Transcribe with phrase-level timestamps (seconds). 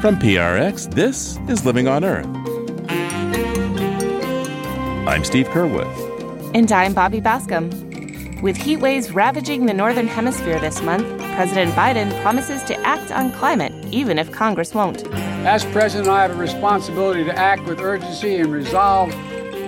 [0.00, 2.24] From PRX, this is Living on Earth.
[5.06, 6.54] I'm Steve Curwood.
[6.54, 7.68] And I'm Bobby Bascom.
[8.40, 13.30] With heat waves ravaging the Northern Hemisphere this month, President Biden promises to act on
[13.32, 15.06] climate, even if Congress won't.
[15.44, 19.12] As president, I have a responsibility to act with urgency and resolve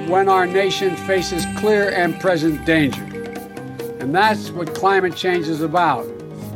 [0.08, 3.04] when our nation faces clear and present danger.
[4.00, 6.06] And that's what climate change is about.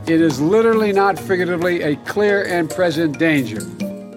[0.08, 3.60] It is literally, not figuratively, a clear and present danger.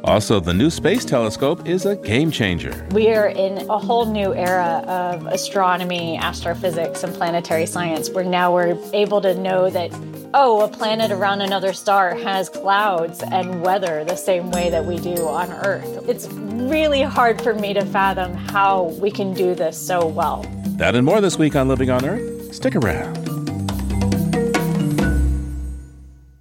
[0.03, 2.87] Also, the new space telescope is a game changer.
[2.91, 8.53] We are in a whole new era of astronomy, astrophysics, and planetary science where now
[8.53, 9.91] we're able to know that,
[10.35, 14.99] oh, a planet around another star has clouds and weather the same way that we
[14.99, 16.07] do on Earth.
[16.07, 20.43] It's really hard for me to fathom how we can do this so well.
[20.77, 22.53] That and more this week on Living on Earth.
[22.53, 23.28] Stick around.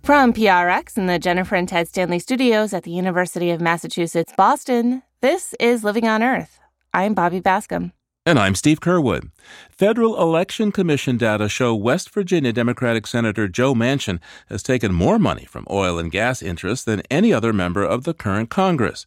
[0.08, 5.02] From PRX and the Jennifer and Ted Stanley studios at the University of Massachusetts Boston,
[5.20, 6.58] this is Living on Earth.
[6.94, 7.92] I'm Bobby Bascom.
[8.24, 9.30] And I'm Steve Curwood.
[9.68, 15.44] Federal Election Commission data show West Virginia Democratic Senator Joe Manchin has taken more money
[15.44, 19.04] from oil and gas interests than any other member of the current Congress.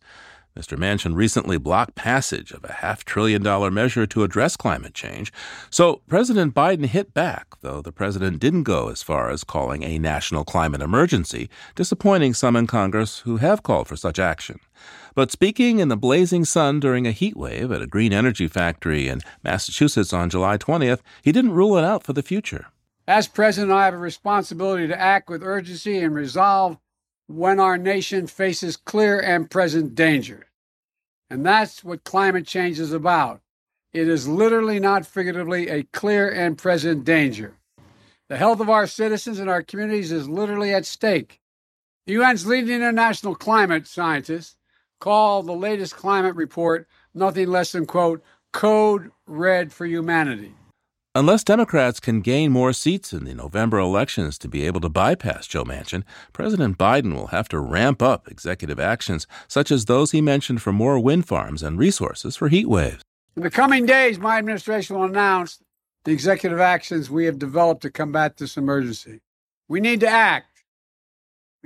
[0.56, 0.78] Mr.
[0.78, 5.32] Manchin recently blocked passage of a half trillion dollar measure to address climate change.
[5.70, 9.98] So President Biden hit back, though the president didn't go as far as calling a
[9.98, 14.60] national climate emergency, disappointing some in Congress who have called for such action.
[15.16, 19.08] But speaking in the blazing sun during a heat wave at a green energy factory
[19.08, 22.68] in Massachusetts on July 20th, he didn't rule it out for the future.
[23.08, 26.78] As president, I have a responsibility to act with urgency and resolve
[27.34, 30.48] when our nation faces clear and present danger.
[31.30, 33.42] And that's what climate change is about.
[33.94, 37.58] It is literally, not figuratively, a clear and present danger.
[38.30, 41.42] The health of our citizens and our communities is literally at stake.
[42.06, 44.56] The UN's leading international climate scientists
[45.00, 50.54] call the latest climate report nothing less than, quote, code red for humanity.
[51.14, 55.46] Unless Democrats can gain more seats in the November elections to be able to bypass
[55.46, 60.22] Joe Manchin, President Biden will have to ramp up executive actions such as those he
[60.22, 63.04] mentioned for more wind farms and resources for heat waves.
[63.36, 65.60] In the coming days, my administration will announce
[66.06, 69.20] the executive actions we have developed to combat this emergency.
[69.68, 70.64] We need to act.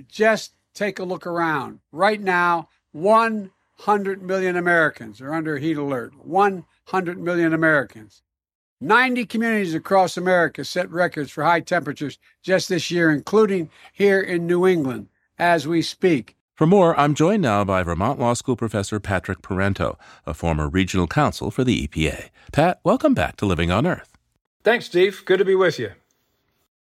[0.08, 1.82] Just take a look around.
[1.92, 6.14] Right now, 100 million Americans are under heat alert.
[6.26, 8.24] 100 million Americans.
[8.82, 14.46] 90 communities across America set records for high temperatures just this year, including here in
[14.46, 16.36] New England as we speak.
[16.56, 21.08] For more, I'm joined now by Vermont Law School professor Patrick Parenteau, a former regional
[21.08, 22.30] counsel for the EPA.
[22.54, 24.18] Pat, welcome back to Living on Earth.
[24.64, 25.22] Thanks, Steve.
[25.26, 25.92] Good to be with you.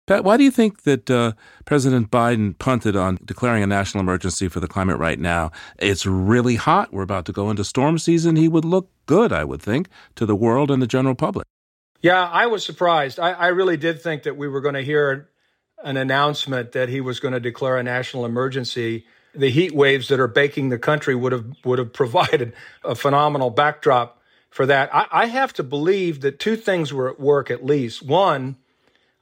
[0.06, 1.32] Pat, why do you think that uh,
[1.64, 5.50] President Biden punted on declaring a national emergency for the climate right now?
[5.78, 6.92] It's really hot.
[6.92, 8.36] We're about to go into storm season.
[8.36, 11.46] He would look good, I would think, to the world and the general public.
[12.04, 13.18] Yeah, I was surprised.
[13.18, 15.30] I, I really did think that we were going to hear
[15.82, 19.06] an announcement that he was going to declare a national emergency.
[19.34, 22.52] The heat waves that are baking the country would have would have provided
[22.84, 24.20] a phenomenal backdrop
[24.50, 24.94] for that.
[24.94, 28.02] I, I have to believe that two things were at work at least.
[28.02, 28.58] One,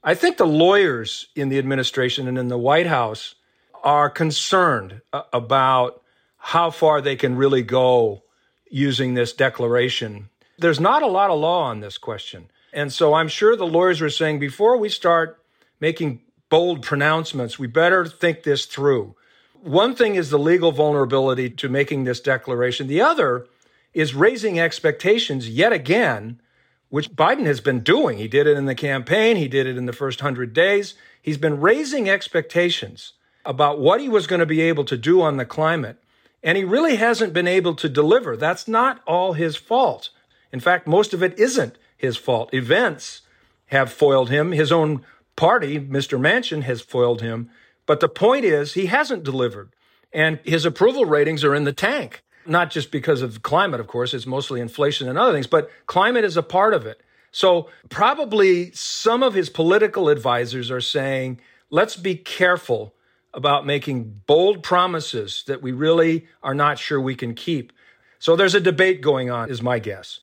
[0.02, 3.36] I think the lawyers in the administration and in the White House
[3.84, 6.02] are concerned about
[6.36, 8.24] how far they can really go
[8.68, 10.30] using this declaration.
[10.58, 12.48] There's not a lot of law on this question.
[12.72, 15.42] And so I'm sure the lawyers were saying before we start
[15.80, 19.14] making bold pronouncements, we better think this through.
[19.60, 22.88] One thing is the legal vulnerability to making this declaration.
[22.88, 23.46] The other
[23.94, 26.40] is raising expectations yet again,
[26.88, 28.18] which Biden has been doing.
[28.18, 30.94] He did it in the campaign, he did it in the first 100 days.
[31.20, 33.12] He's been raising expectations
[33.44, 35.98] about what he was going to be able to do on the climate.
[36.42, 38.36] And he really hasn't been able to deliver.
[38.36, 40.10] That's not all his fault.
[40.52, 42.52] In fact, most of it isn't his fault.
[42.52, 43.22] Events
[43.66, 44.52] have foiled him.
[44.52, 46.20] His own party, Mr.
[46.20, 47.48] Manchin, has foiled him.
[47.86, 49.72] But the point is, he hasn't delivered.
[50.12, 54.12] And his approval ratings are in the tank, not just because of climate, of course,
[54.12, 57.00] it's mostly inflation and other things, but climate is a part of it.
[57.30, 61.40] So probably some of his political advisors are saying,
[61.70, 62.94] let's be careful
[63.32, 67.72] about making bold promises that we really are not sure we can keep.
[68.18, 70.20] So there's a debate going on, is my guess.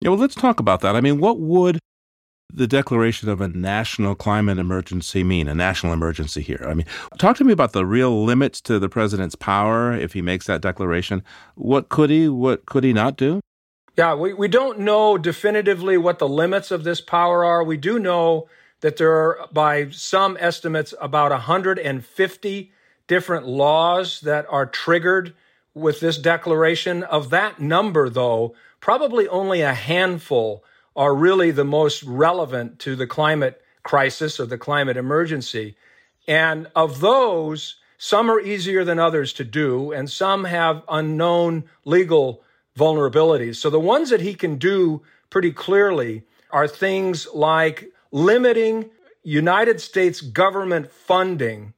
[0.00, 0.94] Yeah, well, let's talk about that.
[0.94, 1.78] I mean, what would
[2.52, 5.48] the declaration of a national climate emergency mean?
[5.48, 6.64] A national emergency here.
[6.68, 6.86] I mean,
[7.18, 10.60] talk to me about the real limits to the president's power if he makes that
[10.60, 11.22] declaration.
[11.56, 12.28] What could he?
[12.28, 13.40] What could he not do?
[13.96, 17.64] Yeah, we, we don't know definitively what the limits of this power are.
[17.64, 18.48] We do know
[18.80, 22.72] that there are, by some estimates, about 150
[23.08, 25.34] different laws that are triggered
[25.74, 27.02] with this declaration.
[27.02, 30.64] Of that number, though, probably only a handful
[30.96, 35.76] are really the most relevant to the climate crisis or the climate emergency.
[36.26, 42.42] And of those, some are easier than others to do, and some have unknown legal
[42.76, 43.56] vulnerabilities.
[43.56, 48.90] So the ones that he can do pretty clearly are things like limiting
[49.22, 51.74] United States government funding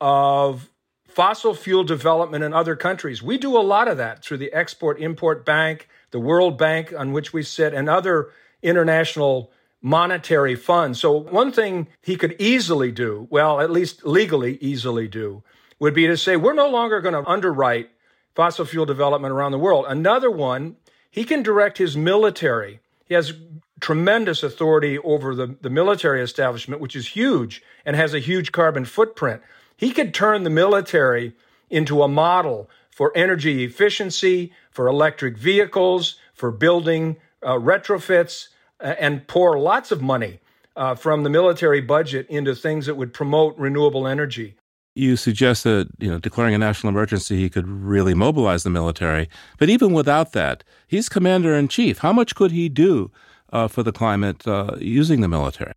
[0.00, 0.70] of
[1.06, 3.22] fossil fuel development in other countries.
[3.22, 7.10] We do a lot of that through the Export Import Bank, the World Bank on
[7.10, 8.30] which we sit, and other
[8.62, 9.50] international
[9.82, 11.00] monetary funds.
[11.00, 15.42] So, one thing he could easily do, well, at least legally easily do,
[15.80, 17.90] would be to say, we're no longer going to underwrite
[18.36, 19.86] fossil fuel development around the world.
[19.88, 20.76] Another one,
[21.10, 22.78] he can direct his military.
[23.06, 23.32] He has
[23.80, 28.84] tremendous authority over the, the military establishment, which is huge and has a huge carbon
[28.84, 29.42] footprint.
[29.76, 31.32] He could turn the military
[31.70, 38.48] into a model for energy efficiency, for electric vehicles, for building uh, retrofits,
[38.80, 40.40] uh, and pour lots of money
[40.76, 44.56] uh, from the military budget into things that would promote renewable energy.
[44.96, 49.28] You suggest that, you know, declaring a national emergency, he could really mobilize the military.
[49.58, 51.98] But even without that, he's commander in chief.
[51.98, 53.10] How much could he do
[53.52, 55.72] uh, for the climate uh, using the military?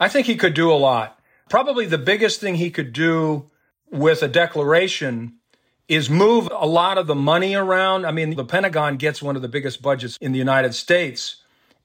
[0.00, 1.18] I think he could do a lot.
[1.48, 3.50] Probably the biggest thing he could do
[3.90, 5.34] with a declaration
[5.88, 8.06] is move a lot of the money around.
[8.06, 11.36] I mean, the Pentagon gets one of the biggest budgets in the United States.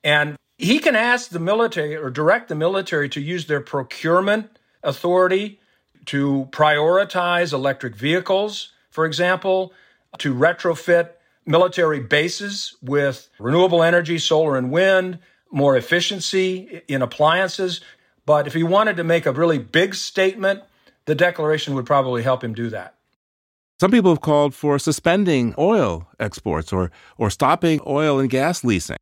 [0.03, 5.59] And he can ask the military or direct the military to use their procurement authority
[6.05, 9.73] to prioritize electric vehicles, for example,
[10.17, 11.11] to retrofit
[11.45, 15.19] military bases with renewable energy, solar and wind,
[15.51, 17.81] more efficiency in appliances.
[18.25, 20.61] But if he wanted to make a really big statement,
[21.05, 22.95] the declaration would probably help him do that.
[23.79, 28.97] Some people have called for suspending oil exports or, or stopping oil and gas leasing.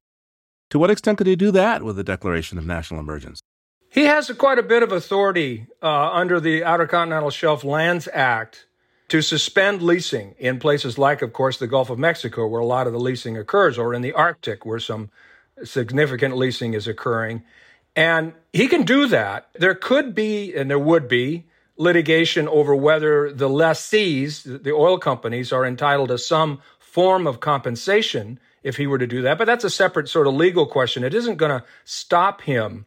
[0.70, 3.42] To what extent could he do that with a declaration of national emergency?
[3.90, 8.68] He has quite a bit of authority uh, under the Outer Continental Shelf Lands Act
[9.08, 12.86] to suspend leasing in places like, of course, the Gulf of Mexico, where a lot
[12.86, 15.10] of the leasing occurs, or in the Arctic, where some
[15.64, 17.42] significant leasing is occurring.
[17.96, 19.50] And he can do that.
[19.56, 21.46] There could be, and there would be,
[21.78, 28.40] litigation over whether the lessees, the oil companies, are entitled to some form of compensation
[28.64, 29.38] if he were to do that.
[29.38, 31.04] But that's a separate sort of legal question.
[31.04, 32.86] It isn't going to stop him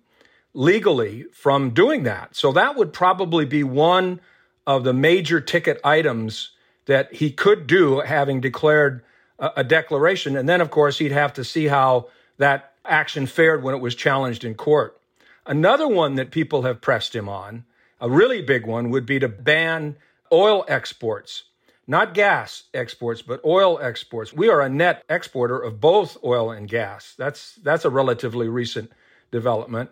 [0.53, 2.35] legally from doing that.
[2.35, 4.21] So that would probably be one
[4.67, 6.51] of the major ticket items
[6.87, 9.03] that he could do having declared
[9.39, 10.37] a, a declaration.
[10.37, 12.09] And then, of course, he'd have to see how
[12.39, 15.01] that action fared when it was challenged in court.
[15.47, 17.65] Another one that people have pressed him on,
[18.01, 19.97] a really big one, would be to ban
[20.33, 21.45] oil exports,
[21.87, 24.33] not gas exports, but oil exports.
[24.33, 27.15] We are a net exporter of both oil and gas.
[27.19, 28.91] That's that's a relatively recent
[29.31, 29.91] development.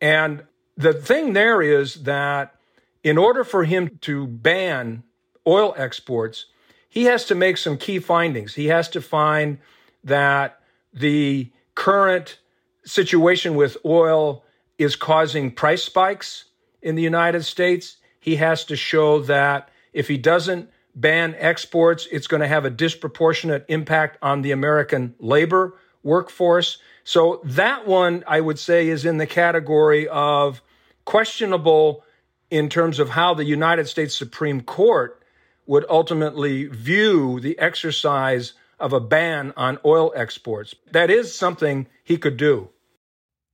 [0.00, 0.44] And
[0.76, 2.54] the thing there is that
[3.02, 5.04] in order for him to ban
[5.46, 6.46] oil exports,
[6.88, 8.54] he has to make some key findings.
[8.54, 9.58] He has to find
[10.02, 10.60] that
[10.92, 12.38] the current
[12.84, 14.44] situation with oil
[14.78, 16.44] is causing price spikes
[16.84, 17.96] in the United States.
[18.20, 22.70] He has to show that if he doesn't ban exports, it's going to have a
[22.70, 26.78] disproportionate impact on the American labor workforce.
[27.02, 30.62] So that one, I would say, is in the category of
[31.04, 32.04] questionable
[32.50, 35.22] in terms of how the United States Supreme Court
[35.66, 40.74] would ultimately view the exercise of a ban on oil exports.
[40.92, 42.68] That is something he could do.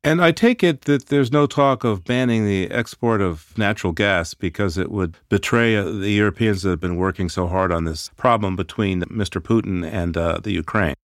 [0.02, 4.32] And I take it that there's no talk of banning the export of natural gas
[4.32, 8.10] because it would betray uh, the Europeans that have been working so hard on this
[8.16, 9.42] problem between Mr.
[9.42, 10.94] Putin and uh, the Ukraine.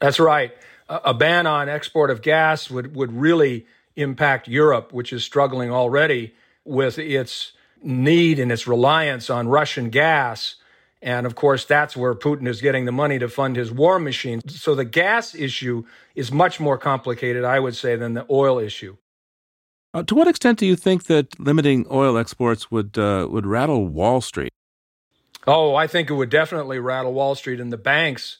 [0.00, 0.52] That's right
[0.88, 6.34] a ban on export of gas would, would really impact Europe, which is struggling already
[6.64, 10.56] with its need and its reliance on Russian gas.
[11.04, 14.40] And of course, that's where Putin is getting the money to fund his war machine.
[14.48, 15.84] So the gas issue
[16.14, 18.96] is much more complicated, I would say, than the oil issue.
[19.92, 23.86] Uh, to what extent do you think that limiting oil exports would uh, would rattle
[23.86, 24.50] Wall Street?
[25.46, 28.38] Oh, I think it would definitely rattle Wall Street and the banks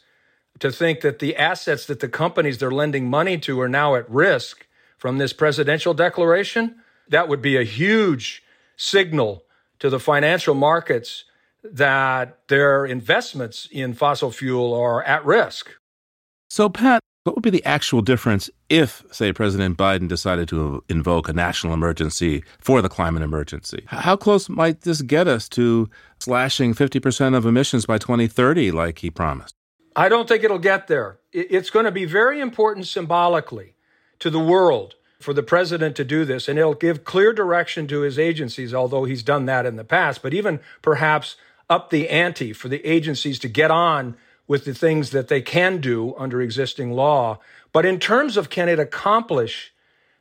[0.59, 4.09] to think that the assets that the companies they're lending money to are now at
[4.11, 4.67] risk
[4.97, 6.77] from this presidential declaration,
[7.09, 8.43] that would be a huge
[8.75, 9.45] signal
[9.81, 11.25] to the financial markets
[11.65, 15.71] that their investments in fossil fuel are at risk.
[16.51, 21.27] So, Pat, What would be the actual difference if, say, President Biden decided to invoke
[21.27, 23.85] a national emergency for the climate emergency?
[23.87, 29.11] How close might this get us to slashing 50% of emissions by 2030, like he
[29.11, 29.55] promised?
[29.97, 31.19] I don't think it'll get there.
[31.33, 33.75] It's going to be very important symbolically
[34.19, 38.01] to the world for the president to do this, and it'll give clear direction to
[38.03, 41.37] his agencies, although he's done that in the past, but even perhaps
[41.69, 44.17] up the ante for the agencies to get on
[44.47, 47.39] with the things that they can do under existing law.
[47.73, 49.73] But in terms of can it accomplish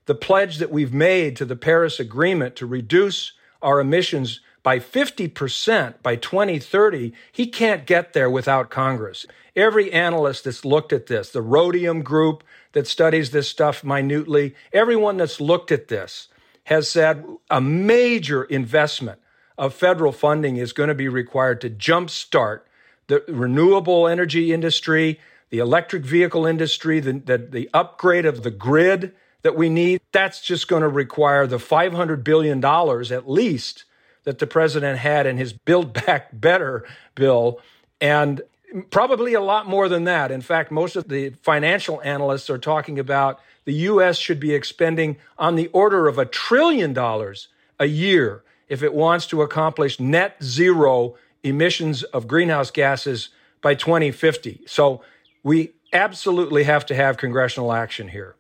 [0.06, 5.96] the pledge that we've made to the Paris Agreement to reduce our emissions by 50%
[6.02, 9.26] by 2030, he can't get there without Congress.
[9.56, 15.18] Every analyst that's looked at this, the Rhodium Group that studies this stuff minutely, everyone
[15.18, 16.30] that's looked at this
[16.66, 19.20] has said a major investment
[19.58, 22.62] of federal funding is going to be required to jumpstart
[23.08, 25.20] the renewable energy industry,
[25.50, 30.02] the electric vehicle industry, the, the, the upgrade of the grid that we need.
[30.12, 33.86] That's just going to require the $500 billion at least
[34.24, 37.60] that the president had in his Build Back Better bill.
[38.00, 38.42] And
[38.90, 40.32] probably a lot more than that.
[40.32, 44.18] In fact, most of the financial analysts are talking about the U.S.
[44.18, 49.28] should be expending on the order of a trillion dollars a year if it wants
[49.28, 53.30] to accomplish net zero emissions of greenhouse gases
[53.62, 54.62] by 2050.
[54.66, 55.04] So
[55.44, 58.36] we absolutely have to have congressional action here.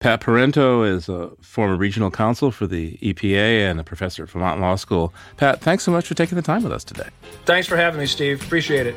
[0.00, 4.60] Pat Parenteau is a former regional counsel for the EPA and a professor at Vermont
[4.60, 5.14] Law School.
[5.36, 7.08] Pat, thanks so much for taking the time with us today.
[7.44, 8.42] Thanks for having me, Steve.
[8.42, 8.96] Appreciate it.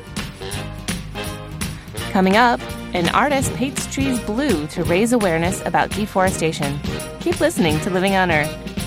[2.10, 2.60] Coming up,
[2.94, 6.80] an artist paints trees blue to raise awareness about deforestation.
[7.20, 8.77] Keep listening to Living on Earth.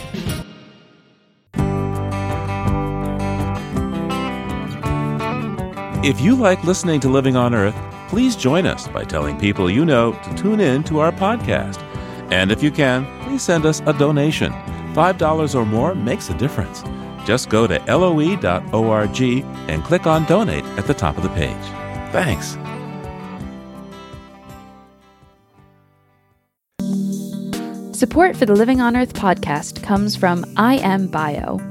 [6.03, 7.75] If you like listening to Living on Earth,
[8.09, 11.79] please join us by telling people you know to tune in to our podcast.
[12.31, 14.51] And if you can, please send us a donation.
[14.95, 16.83] $5 or more makes a difference.
[17.23, 21.55] Just go to loe.org and click on donate at the top of the page.
[22.11, 22.57] Thanks.
[27.95, 31.70] Support for the Living on Earth podcast comes from I Am Bio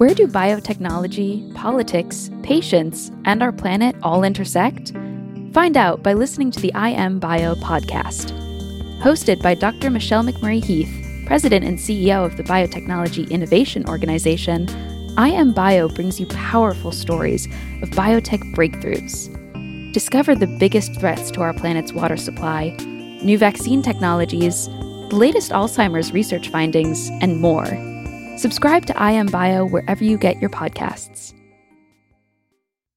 [0.00, 4.94] where do biotechnology, politics, patients, and our planet all intersect?
[5.52, 8.32] Find out by listening to the I Am Bio podcast.
[9.02, 9.90] Hosted by Dr.
[9.90, 10.90] Michelle McMurry Heath,
[11.26, 14.70] President and CEO of the Biotechnology Innovation Organization,
[15.18, 17.44] I Am Bio brings you powerful stories
[17.82, 19.28] of biotech breakthroughs.
[19.92, 22.74] Discover the biggest threats to our planet's water supply,
[23.22, 27.89] new vaccine technologies, the latest Alzheimer's research findings, and more
[28.40, 31.34] Subscribe to I Am Bio wherever you get your podcasts.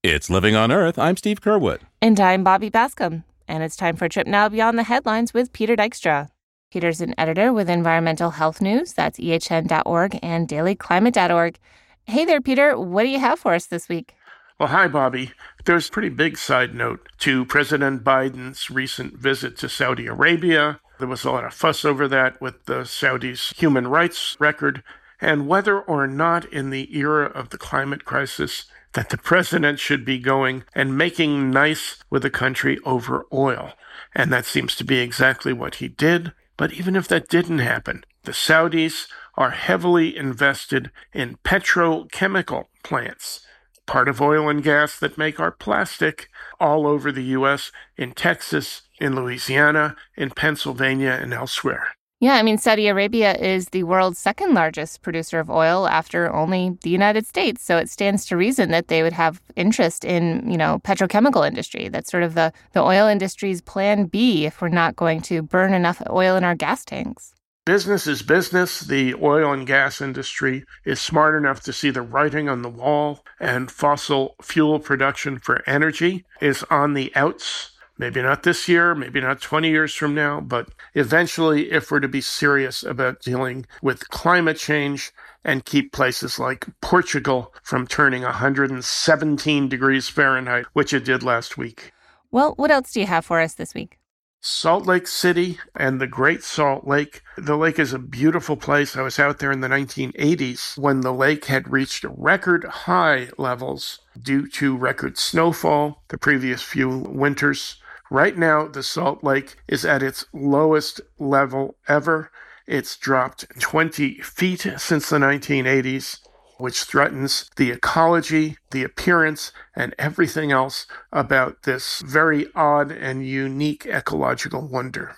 [0.01, 0.97] It's Living on Earth.
[0.97, 1.81] I'm Steve Curwood.
[2.01, 3.25] And I'm Bobby Bascom.
[3.45, 6.29] And it's time for a trip now beyond the headlines with Peter Dykstra.
[6.71, 8.93] Peter's an editor with Environmental Health News.
[8.93, 11.59] That's ehn.org and dailyclimate.org.
[12.05, 12.79] Hey there, Peter.
[12.79, 14.15] What do you have for us this week?
[14.57, 15.33] Well, hi, Bobby.
[15.65, 20.79] There's a pretty big side note to President Biden's recent visit to Saudi Arabia.
[20.99, 24.83] There was a lot of fuss over that with the Saudis' human rights record
[25.23, 30.03] and whether or not in the era of the climate crisis that the president should
[30.03, 33.71] be going and making nice with the country over oil.
[34.13, 36.33] And that seems to be exactly what he did.
[36.57, 43.45] But even if that didn't happen, the Saudis are heavily invested in petrochemical plants,
[43.85, 46.27] part of oil and gas that make our plastic
[46.59, 51.95] all over the U.S., in Texas, in Louisiana, in Pennsylvania, and elsewhere.
[52.23, 56.77] Yeah, I mean, Saudi Arabia is the world's second largest producer of oil after only
[56.81, 57.61] the United States.
[57.61, 61.89] So it stands to reason that they would have interest in, you know, petrochemical industry.
[61.89, 65.73] That's sort of the, the oil industry's plan B if we're not going to burn
[65.73, 67.33] enough oil in our gas tanks.
[67.65, 68.79] Business is business.
[68.79, 73.25] The oil and gas industry is smart enough to see the writing on the wall,
[73.37, 79.21] and fossil fuel production for energy is on the outs Maybe not this year, maybe
[79.21, 84.09] not 20 years from now, but eventually, if we're to be serious about dealing with
[84.09, 85.11] climate change
[85.43, 91.91] and keep places like Portugal from turning 117 degrees Fahrenheit, which it did last week.
[92.31, 93.99] Well, what else do you have for us this week?
[94.45, 97.21] Salt Lake City and the Great Salt Lake.
[97.37, 98.97] The lake is a beautiful place.
[98.97, 103.99] I was out there in the 1980s when the lake had reached record high levels
[104.21, 107.77] due to record snowfall the previous few winters.
[108.11, 112.31] Right now, the Salt Lake is at its lowest level ever.
[112.67, 116.19] It's dropped 20 feet since the 1980s.
[116.57, 123.85] which threatens the ecology, the appearance, and everything else about this very odd and unique
[123.85, 125.15] ecological wonder.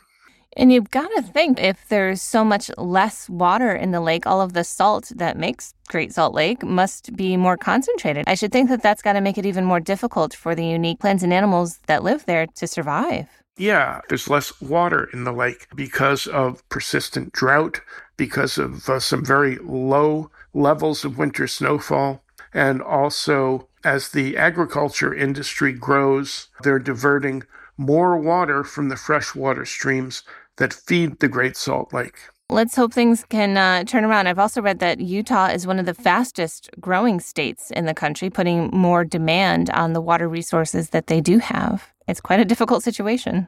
[0.58, 4.40] And you've got to think if there's so much less water in the lake, all
[4.40, 8.24] of the salt that makes Great Salt Lake must be more concentrated.
[8.26, 11.00] I should think that that's got to make it even more difficult for the unique
[11.00, 13.28] plants and animals that live there to survive.
[13.58, 17.82] Yeah, there's less water in the lake because of persistent drought,
[18.16, 25.14] because of uh, some very low levels of winter snowfall, and also as the agriculture
[25.14, 27.44] industry grows, they're diverting
[27.78, 30.24] more water from the freshwater streams
[30.58, 32.18] that feed the Great Salt Lake.
[32.50, 34.28] Let's hope things can uh, turn around.
[34.28, 38.30] I've also read that Utah is one of the fastest growing states in the country,
[38.30, 41.92] putting more demand on the water resources that they do have.
[42.08, 43.48] It's quite a difficult situation.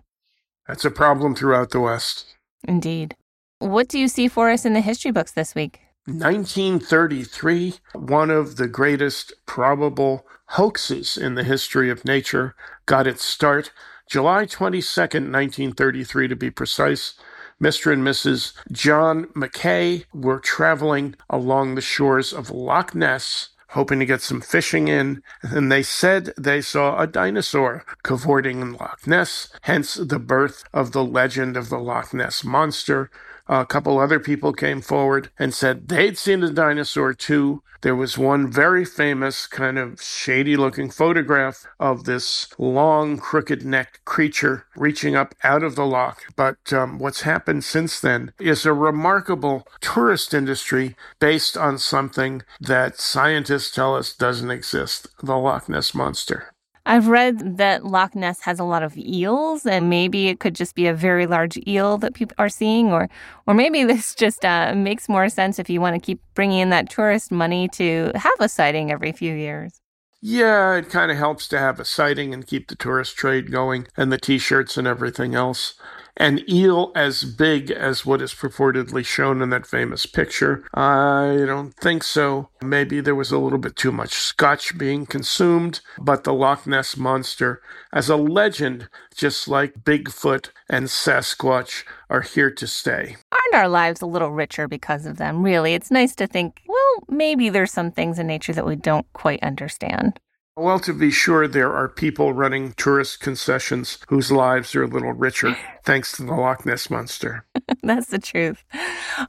[0.67, 2.25] That's a problem throughout the West.
[2.67, 3.15] Indeed.
[3.59, 5.79] What do you see for us in the history books this week?
[6.07, 13.71] 1933, one of the greatest probable hoaxes in the history of nature, got its start
[14.07, 17.15] July 22nd, 1933 to be precise,
[17.61, 17.91] Mr.
[17.91, 18.53] and Mrs.
[18.71, 24.87] John McKay were traveling along the shores of Loch Ness, hoping to get some fishing
[24.87, 30.63] in, and they said they saw a dinosaur cavorting in Loch Ness, hence the birth
[30.73, 33.11] of the legend of the Loch Ness Monster,
[33.49, 37.63] a couple other people came forward and said they'd seen a dinosaur too.
[37.81, 44.03] There was one very famous, kind of shady looking photograph of this long, crooked necked
[44.03, 46.23] creature reaching up out of the loch.
[46.35, 52.99] But um, what's happened since then is a remarkable tourist industry based on something that
[52.99, 56.53] scientists tell us doesn't exist the Loch Ness Monster.
[56.87, 60.73] I've read that Loch Ness has a lot of eels, and maybe it could just
[60.73, 63.09] be a very large eel that people are seeing, or
[63.45, 66.69] or maybe this just uh, makes more sense if you want to keep bringing in
[66.69, 69.81] that tourist money to have a sighting every few years.
[70.21, 73.87] Yeah, it kind of helps to have a sighting and keep the tourist trade going,
[73.97, 75.75] and the T-shirts and everything else
[76.17, 80.63] an eel as big as what is purportedly shown in that famous picture?
[80.73, 82.49] I don't think so.
[82.61, 86.97] Maybe there was a little bit too much scotch being consumed, but the Loch Ness
[86.97, 87.61] Monster,
[87.93, 93.15] as a legend, just like Bigfoot and Sasquatch, are here to stay.
[93.31, 95.43] Aren't our lives a little richer because of them?
[95.43, 99.05] Really, it's nice to think, well, maybe there's some things in nature that we don't
[99.13, 100.19] quite understand.
[100.57, 105.13] Well, to be sure, there are people running tourist concessions whose lives are a little
[105.13, 107.45] richer thanks to the Loch Ness Monster.
[107.83, 108.63] That's the truth.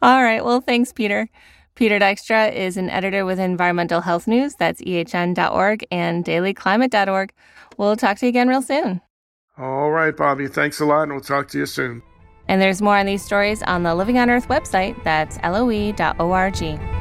[0.01, 0.43] All right.
[0.43, 1.29] Well, thanks, Peter.
[1.75, 4.55] Peter Dykstra is an editor with Environmental Health News.
[4.55, 7.33] That's ehn.org and dailyclimate.org.
[7.77, 9.03] We'll talk to you again real soon.
[9.59, 10.49] All right, Bobby.
[10.49, 12.03] Thanks a lot, and we'll talk to you soon.
[12.49, 15.01] And there's more on these stories on the Living on Earth website.
[15.05, 16.98] That's loe.org.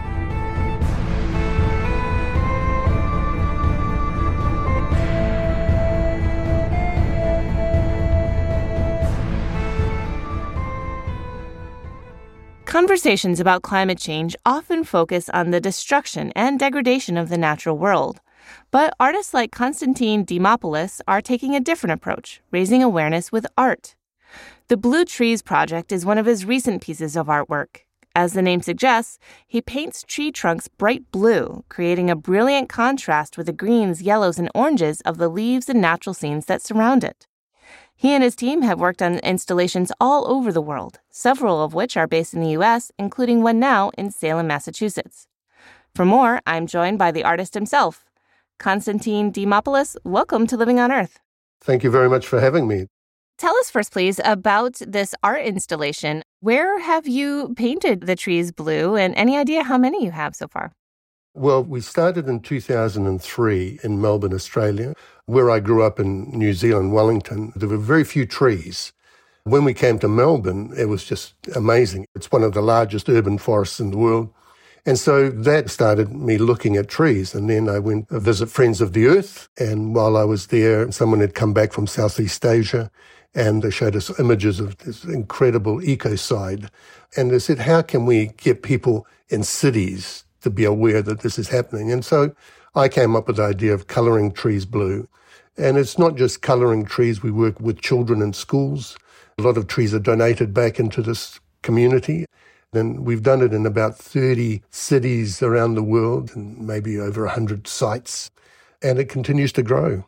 [12.67, 18.19] Conversations about climate change often focus on the destruction and degradation of the natural world.
[18.71, 23.95] But artists like Konstantin Dimopoulos are taking a different approach, raising awareness with art.
[24.67, 27.83] The Blue Trees Project is one of his recent pieces of artwork.
[28.13, 33.45] As the name suggests, he paints tree trunks bright blue, creating a brilliant contrast with
[33.45, 37.26] the greens, yellows, and oranges of the leaves and natural scenes that surround it.
[37.99, 41.97] He and his team have worked on installations all over the world, several of which
[41.97, 45.27] are based in the U.S., including one now in Salem, Massachusetts.
[45.95, 48.05] For more, I'm joined by the artist himself.
[48.59, 49.95] Konstantin Dimopoulos.
[50.03, 51.19] welcome to Living on Earth.
[51.59, 52.85] Thank you very much for having me.
[53.39, 56.21] Tell us first, please, about this art installation.
[56.39, 60.47] Where have you painted the trees blue, and any idea how many you have so
[60.47, 60.71] far?
[61.37, 64.95] Well, we started in 2003 in Melbourne, Australia.
[65.27, 68.91] Where I grew up in New Zealand, Wellington, there were very few trees.
[69.43, 72.07] When we came to Melbourne, it was just amazing.
[72.15, 74.33] It's one of the largest urban forests in the world.
[74.87, 77.35] And so that started me looking at trees.
[77.35, 79.47] And then I went to visit Friends of the Earth.
[79.59, 82.89] And while I was there, someone had come back from Southeast Asia
[83.35, 86.71] and they showed us images of this incredible ecocide.
[87.15, 91.37] And they said, how can we get people in cities to be aware that this
[91.37, 91.91] is happening.
[91.91, 92.33] And so
[92.73, 95.07] I came up with the idea of colouring trees blue.
[95.57, 98.97] And it's not just colouring trees, we work with children in schools.
[99.37, 102.25] A lot of trees are donated back into this community.
[102.73, 107.67] And we've done it in about 30 cities around the world and maybe over 100
[107.67, 108.29] sites.
[108.81, 110.05] And it continues to grow.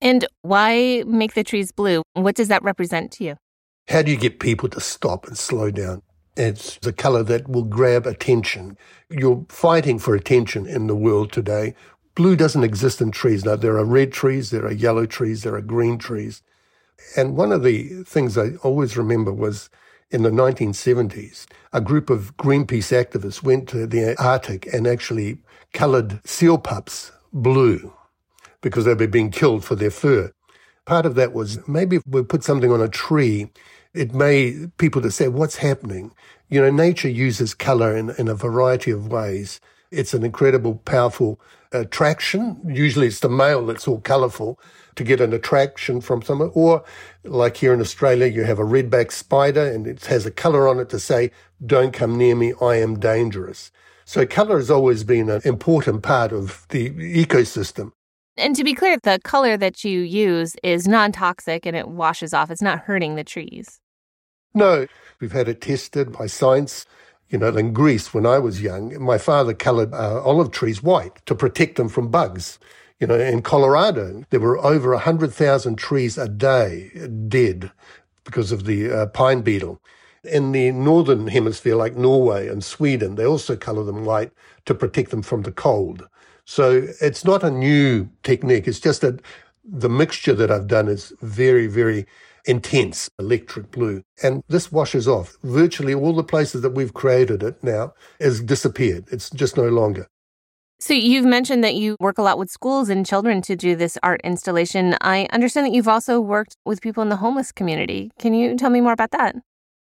[0.00, 2.02] And why make the trees blue?
[2.12, 3.36] What does that represent to you?
[3.88, 6.02] How do you get people to stop and slow down?
[6.36, 8.76] It's the color that will grab attention.
[9.10, 11.74] You're fighting for attention in the world today.
[12.14, 13.44] Blue doesn't exist in trees.
[13.44, 16.42] Now, there are red trees, there are yellow trees, there are green trees.
[17.16, 19.70] And one of the things I always remember was
[20.10, 25.38] in the 1970s, a group of Greenpeace activists went to the Arctic and actually
[25.72, 27.92] colored seal pups blue
[28.60, 30.32] because they were being killed for their fur.
[30.86, 33.50] Part of that was maybe we put something on a tree,
[33.96, 36.12] it may people to say, what's happening?
[36.48, 39.60] You know, nature uses color in, in a variety of ways.
[39.90, 41.40] It's an incredible, powerful
[41.72, 42.60] attraction.
[42.66, 44.60] Usually it's the male that's all colorful
[44.96, 46.50] to get an attraction from someone.
[46.54, 46.84] Or
[47.24, 50.78] like here in Australia, you have a redback spider and it has a color on
[50.78, 51.30] it to say,
[51.64, 53.70] don't come near me, I am dangerous.
[54.04, 57.92] So color has always been an important part of the ecosystem.
[58.36, 62.34] And to be clear, the color that you use is non toxic and it washes
[62.34, 62.50] off.
[62.50, 63.80] It's not hurting the trees.
[64.56, 64.86] No,
[65.20, 66.86] we've had it tested by science.
[67.28, 71.20] You know, in Greece, when I was young, my father colored uh, olive trees white
[71.26, 72.58] to protect them from bugs.
[72.98, 76.90] You know, in Colorado, there were over 100,000 trees a day
[77.28, 77.70] dead
[78.24, 79.78] because of the uh, pine beetle.
[80.24, 84.32] In the northern hemisphere, like Norway and Sweden, they also color them white
[84.64, 86.08] to protect them from the cold.
[86.46, 88.66] So it's not a new technique.
[88.66, 89.20] It's just that
[89.62, 92.06] the mixture that I've done is very, very
[92.46, 94.02] intense electric blue.
[94.22, 95.36] And this washes off.
[95.42, 99.06] Virtually all the places that we've created it now has disappeared.
[99.10, 100.06] It's just no longer.
[100.78, 103.96] So you've mentioned that you work a lot with schools and children to do this
[104.02, 104.96] art installation.
[105.00, 108.10] I understand that you've also worked with people in the homeless community.
[108.18, 109.36] Can you tell me more about that?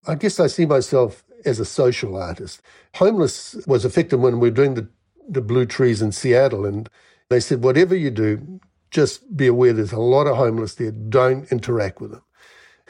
[0.08, 2.62] I guess I see myself as a social artist.
[2.96, 4.88] Homeless was affected when we were doing the
[5.30, 6.90] the blue trees in Seattle, and
[7.30, 8.60] they said, whatever you do,
[8.90, 10.92] just be aware there's a lot of homeless there.
[10.92, 12.22] Don't interact with them.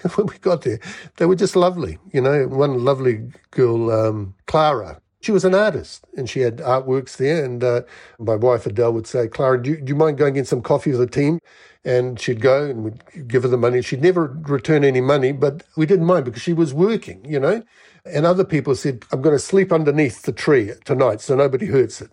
[0.15, 0.79] When we got there,
[1.17, 1.99] they were just lovely.
[2.11, 7.17] You know, one lovely girl, um, Clara, she was an artist and she had artworks
[7.17, 7.45] there.
[7.45, 7.81] And uh,
[8.19, 10.61] my wife Adele would say, Clara, do you, do you mind going and get some
[10.61, 11.39] coffee with the team?
[11.83, 13.81] And she'd go and we'd give her the money.
[13.81, 17.63] She'd never return any money, but we didn't mind because she was working, you know.
[18.05, 22.01] And other people said, I'm going to sleep underneath the tree tonight so nobody hurts
[22.01, 22.11] it.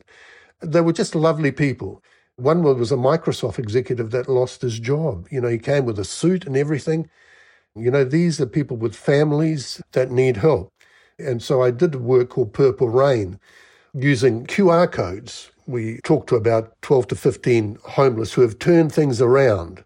[0.60, 2.02] They were just lovely people.
[2.36, 5.26] One was a Microsoft executive that lost his job.
[5.30, 7.10] You know, he came with a suit and everything.
[7.80, 10.72] You know, these are people with families that need help.
[11.18, 13.38] And so I did work called Purple Rain
[13.94, 15.50] using QR codes.
[15.66, 19.84] We talked to about 12 to 15 homeless who have turned things around.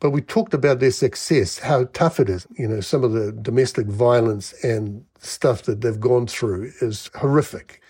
[0.00, 2.46] But we talked about their success, how tough it is.
[2.58, 7.80] You know, some of the domestic violence and stuff that they've gone through is horrific.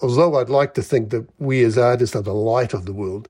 [0.00, 3.28] Although I'd like to think that we as artists are the light of the world,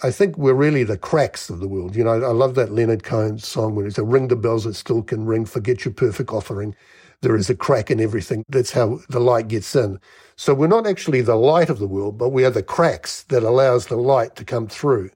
[0.00, 1.96] I think we're really the cracks of the world.
[1.96, 4.74] You know, I love that Leonard Cohen song when he said, Ring the bells that
[4.74, 6.76] still can ring, forget your perfect offering.
[7.20, 8.44] There is a crack in everything.
[8.48, 9.98] That's how the light gets in.
[10.36, 13.42] So we're not actually the light of the world, but we are the cracks that
[13.42, 15.10] allows the light to come through.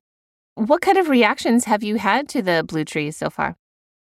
[0.57, 3.55] What kind of reactions have you had to the blue trees so far?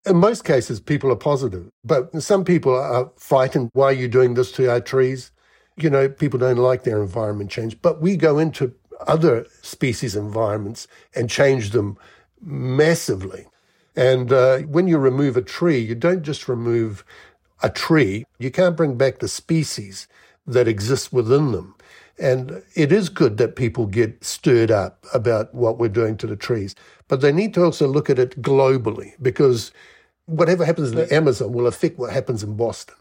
[0.07, 3.69] In most cases, people are positive, but some people are frightened.
[3.75, 5.31] Why are you doing this to our trees?
[5.77, 8.75] You know, people don't like their environment change, but we go into
[9.07, 11.97] other species environments and change them
[12.43, 13.47] massively.
[13.97, 17.05] And uh, when you remove a tree, you don't just remove
[17.63, 20.09] a tree, you can't bring back the species
[20.47, 21.75] that exist within them.
[22.19, 26.37] And it is good that people get stirred up about what we're doing to the
[26.37, 26.75] trees,
[27.09, 29.73] but they need to also look at it globally because
[30.27, 32.95] whatever happens in the Amazon will affect what happens in Boston.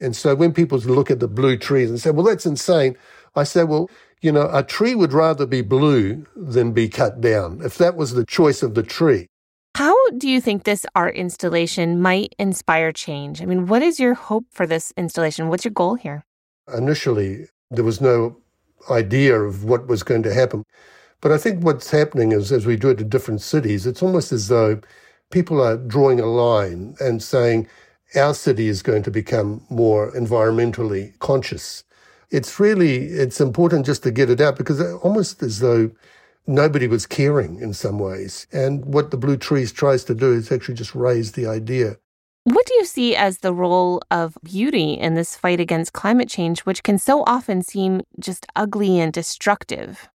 [0.00, 2.96] And so when people look at the blue trees and say, well, that's insane,
[3.36, 7.60] I say, well, you know, a tree would rather be blue than be cut down
[7.64, 9.26] if that was the choice of the tree.
[9.76, 13.40] How do you think this art installation might inspire change?
[13.40, 15.48] I mean, what is your hope for this installation?
[15.48, 16.24] What's your goal here?
[16.76, 18.36] Initially, there was no
[18.90, 20.64] idea of what was going to happen.
[21.20, 24.32] But I think what's happening is as we do it in different cities, it's almost
[24.32, 24.80] as though
[25.30, 27.68] people are drawing a line and saying
[28.16, 31.84] our city is going to become more environmentally conscious.
[32.30, 35.90] It's really it's important just to get it out because almost as though
[36.46, 38.46] nobody was caring in some ways.
[38.52, 41.96] And what the Blue Trees tries to do is actually just raise the idea.
[42.44, 46.60] What do you see as the role of beauty in this fight against climate change,
[46.60, 50.08] which can so often seem just ugly and destructive?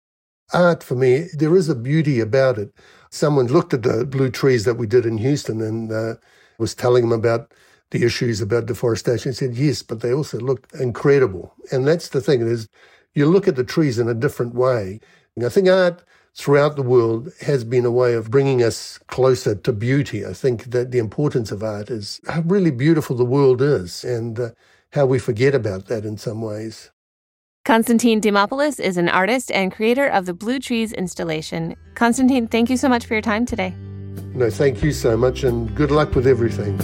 [0.53, 2.73] Art, for me, there is a beauty about it
[3.15, 6.15] someone looked at the blue trees that we did in Houston and uh,
[6.59, 7.53] was telling them about
[7.95, 9.31] the issues about deforestation.
[9.31, 11.55] He said, yes, but they also look incredible.
[11.71, 12.69] And that's the thing is
[13.15, 14.99] you look at the trees in a different way.
[15.37, 16.03] And I think art
[16.35, 20.27] throughout the world has been a way of bringing us closer to beauty.
[20.27, 24.41] I think that the importance of art is how really beautiful the world is and
[24.41, 24.51] uh,
[24.93, 26.91] how we forget about that in some ways.
[27.65, 31.77] Konstantin Dimopoulos is an artist and creator of the Blue Trees installation.
[31.95, 33.73] Konstantin, thank you so much for your time today.
[34.35, 36.77] No, thank you so much and good luck with everything.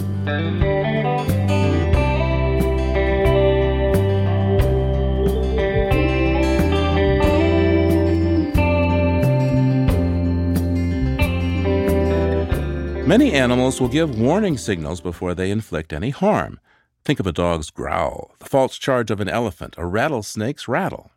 [13.11, 16.61] Many animals will give warning signals before they inflict any harm.
[17.03, 21.11] Think of a dog's growl, the false charge of an elephant, a rattlesnake's rattle.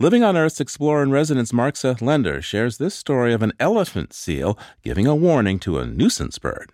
[0.00, 4.12] Living on Earth's explorer in residence Mark Seth Lender shares this story of an elephant
[4.12, 6.72] seal giving a warning to a nuisance bird.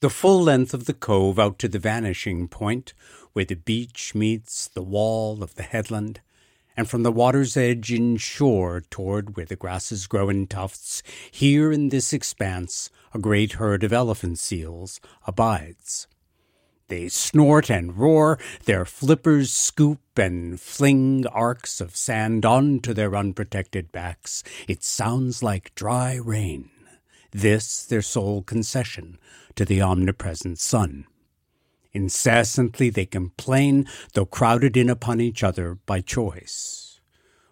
[0.00, 2.94] The full length of the cove out to the vanishing point,
[3.34, 6.22] where the beach meets the wall of the headland,
[6.78, 11.90] and from the water's edge inshore toward where the grasses grow in tufts, here in
[11.90, 16.06] this expanse a great herd of elephant seals abides.
[16.88, 23.92] They snort and roar, their flippers scoop and fling arcs of sand onto their unprotected
[23.92, 24.42] backs.
[24.66, 26.70] It sounds like dry rain.
[27.30, 29.18] This their sole concession
[29.54, 31.06] to the omnipresent sun.
[31.92, 36.89] Incessantly they complain, though crowded in upon each other by choice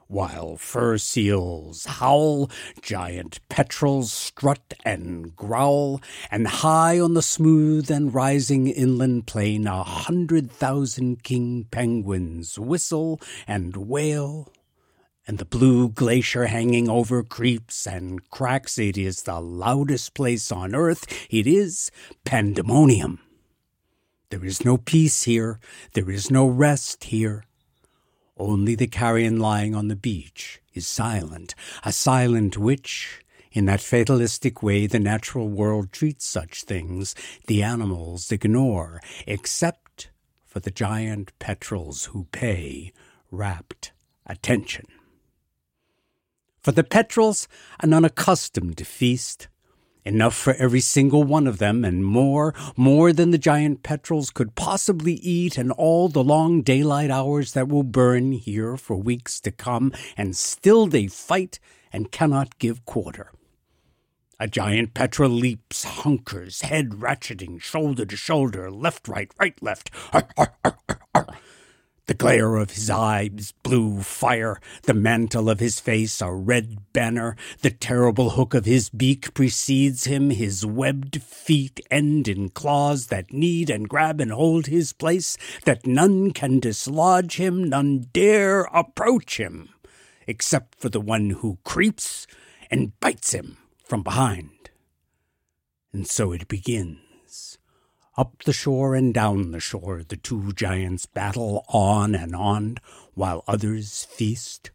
[0.09, 8.12] while fur seals howl, giant petrels strut and growl, and high on the smooth and
[8.12, 14.51] rising inland plain a hundred thousand king penguins whistle and wail.
[15.27, 18.79] And the blue glacier hanging over creeps and cracks.
[18.79, 21.07] It is the loudest place on earth.
[21.29, 21.90] It is
[22.25, 23.21] pandemonium.
[24.31, 25.61] There is no peace here.
[25.92, 27.44] There is no rest here.
[28.38, 34.62] Only the carrion lying on the beach is silent, a silent which, in that fatalistic
[34.62, 37.16] way the natural world treats such things,
[37.48, 40.11] the animals ignore, except
[40.46, 42.92] for the giant petrels who pay
[43.33, 43.92] rapt
[44.27, 44.87] attention.
[46.61, 47.48] For the petrels,
[47.81, 49.48] an unaccustomed feast,
[50.09, 54.55] enough for every single one of them, and more, more than the giant petrels could
[54.55, 59.51] possibly eat in all the long daylight hours that will burn here for weeks to
[59.51, 61.61] come, and still they fight
[61.92, 63.31] and cannot give quarter.
[64.40, 69.90] A giant petrel leaps, hunkers, head ratcheting, shoulder to shoulder, left, right, right, left.
[70.14, 70.79] Arr, arr,
[71.14, 71.27] arr,
[72.09, 77.37] the glare of his eyes blue fire, the mantle of his face a red banner,
[77.61, 83.31] the terrible hook of his beak precedes him, his webbed feet end in claws that
[83.31, 89.38] need and grab and hold his place, that none can dislodge him, none dare approach
[89.38, 89.68] him,
[90.27, 92.27] except for the one who creeps
[92.71, 94.71] and bites him from behind.
[95.92, 97.08] And so it begins.
[98.18, 102.78] Up the shore and down the shore the two giants battle on and on,
[103.14, 104.72] while others feast.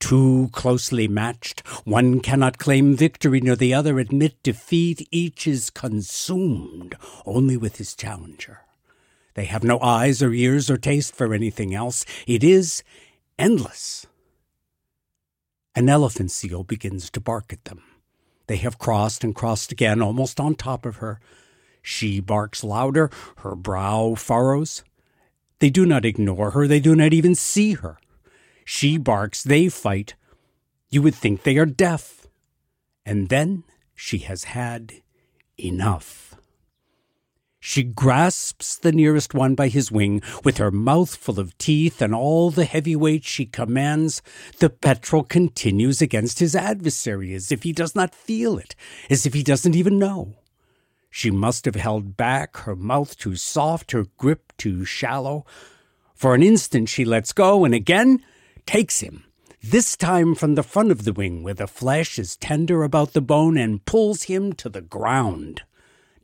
[0.00, 5.06] Too closely matched, one cannot claim victory nor the other admit defeat.
[5.12, 8.62] Each is consumed only with his challenger.
[9.34, 12.04] They have no eyes or ears or taste for anything else.
[12.26, 12.82] It is
[13.38, 14.04] endless.
[15.76, 17.84] An elephant seal begins to bark at them.
[18.48, 21.20] They have crossed and crossed again, almost on top of her.
[21.86, 24.82] She barks louder, her brow furrows.
[25.58, 27.98] They do not ignore her, they do not even see her.
[28.64, 30.14] She barks, they fight.
[30.88, 32.26] You would think they are deaf.
[33.04, 34.94] And then she has had
[35.58, 36.34] enough.
[37.60, 42.14] She grasps the nearest one by his wing, with her mouth full of teeth and
[42.14, 44.22] all the heavy weight she commands.
[44.58, 48.74] The petrel continues against his adversary as if he does not feel it,
[49.10, 50.36] as if he doesn't even know.
[51.16, 55.46] She must have held back, her mouth too soft, her grip too shallow.
[56.12, 58.20] For an instant she lets go and again
[58.66, 59.22] takes him,
[59.62, 63.20] this time from the front of the wing where the flesh is tender about the
[63.20, 65.62] bone and pulls him to the ground.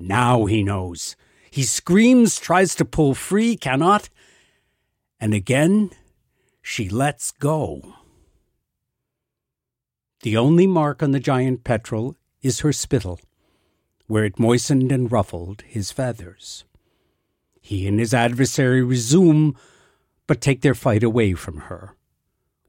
[0.01, 1.15] Now he knows.
[1.53, 4.09] He screams, tries to pull free, cannot.
[5.21, 5.91] And again
[6.63, 7.95] she lets go.
[10.23, 13.21] The only mark on the giant petrel is her spittle
[14.11, 16.65] where it moistened and ruffled his feathers.
[17.61, 19.55] He and his adversary resume,
[20.27, 21.95] but take their fight away from her,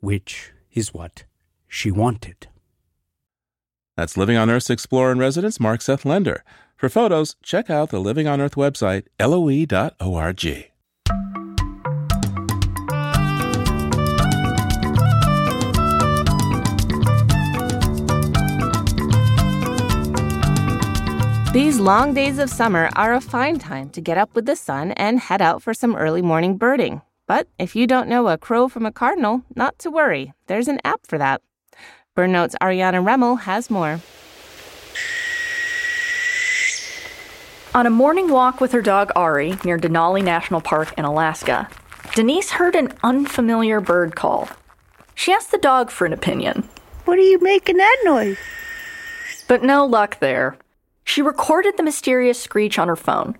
[0.01, 1.23] which is what
[1.67, 2.47] she wanted.
[3.97, 6.43] That's Living on Earth's Explorer in Residence, Mark Seth Lender.
[6.77, 10.71] For photos, check out the Living on Earth website, loe.org.
[21.53, 24.93] These long days of summer are a fine time to get up with the sun
[24.93, 27.01] and head out for some early morning birding.
[27.27, 30.31] But if you don't know a crow from a cardinal, not to worry.
[30.47, 31.41] There's an app for that.
[32.15, 33.99] BirdNote's Ariana Remmel has more.
[37.75, 41.67] On a morning walk with her dog Ari near Denali National Park in Alaska,
[42.15, 44.47] Denise heard an unfamiliar bird call.
[45.15, 46.69] She asked the dog for an opinion.
[47.03, 48.37] What are you making that noise?
[49.49, 50.55] But no luck there.
[51.03, 53.37] She recorded the mysterious screech on her phone.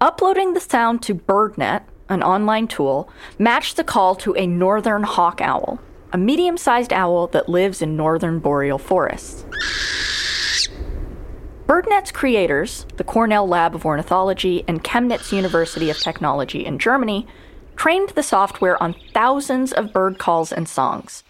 [0.00, 5.40] Uploading the sound to BirdNet, an online tool, matched the call to a northern hawk
[5.40, 5.80] owl,
[6.12, 9.44] a medium sized owl that lives in northern boreal forests.
[11.66, 17.26] BirdNet's creators, the Cornell Lab of Ornithology and Chemnitz University of Technology in Germany,
[17.76, 21.24] trained the software on thousands of bird calls and songs.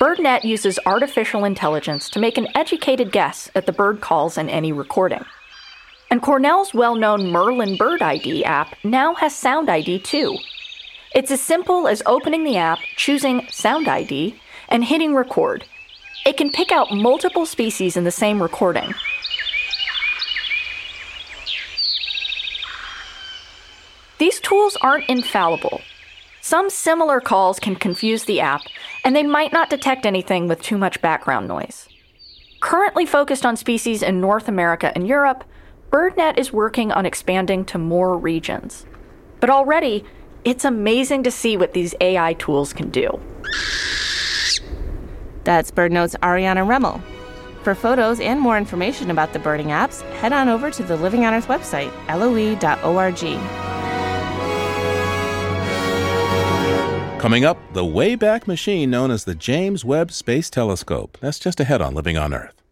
[0.00, 4.72] BirdNet uses artificial intelligence to make an educated guess at the bird calls in any
[4.72, 5.24] recording.
[6.10, 10.36] And Cornell's well known Merlin Bird ID app now has Sound ID too.
[11.14, 15.64] It's as simple as opening the app, choosing Sound ID, and hitting record.
[16.24, 18.94] It can pick out multiple species in the same recording,
[24.18, 25.80] These tools aren't infallible.
[26.48, 28.62] Some similar calls can confuse the app,
[29.04, 31.90] and they might not detect anything with too much background noise.
[32.60, 35.44] Currently focused on species in North America and Europe,
[35.90, 38.86] BirdNet is working on expanding to more regions.
[39.40, 40.06] But already,
[40.42, 43.20] it's amazing to see what these AI tools can do.
[45.44, 47.02] That's BirdNote's Ariana Remmel.
[47.62, 51.26] For photos and more information about the birding apps, head on over to the Living
[51.26, 53.67] on Earth website, loe.org.
[57.18, 61.18] Coming up, the Wayback Machine known as the James Webb Space Telescope.
[61.20, 62.62] That's just ahead on Living on Earth.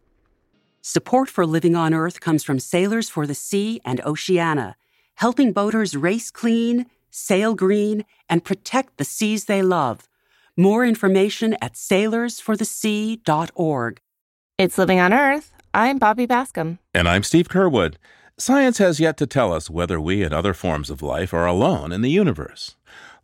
[0.82, 4.76] Support for Living on Earth comes from Sailors for the Sea and Oceana,
[5.16, 10.09] helping boaters race clean, sail green, and protect the seas they love.
[10.56, 14.00] More information at sailorsforthesea.org.
[14.59, 15.52] It's Living on Earth.
[15.74, 16.78] I'm Bobby Bascomb.
[16.94, 17.96] And I'm Steve Curwood.
[18.38, 21.90] Science has yet to tell us whether we and other forms of life are alone
[21.90, 22.76] in the universe.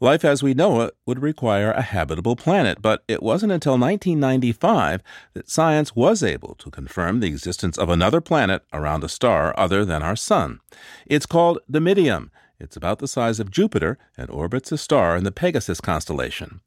[0.02, 5.00] Life as we know it would require a habitable planet, but it wasn't until 1995
[5.34, 9.84] that science was able to confirm the existence of another planet around a star other
[9.84, 10.58] than our Sun.
[11.06, 12.30] It's called Dimidium.
[12.58, 16.62] It's about the size of Jupiter and orbits a star in the Pegasus constellation.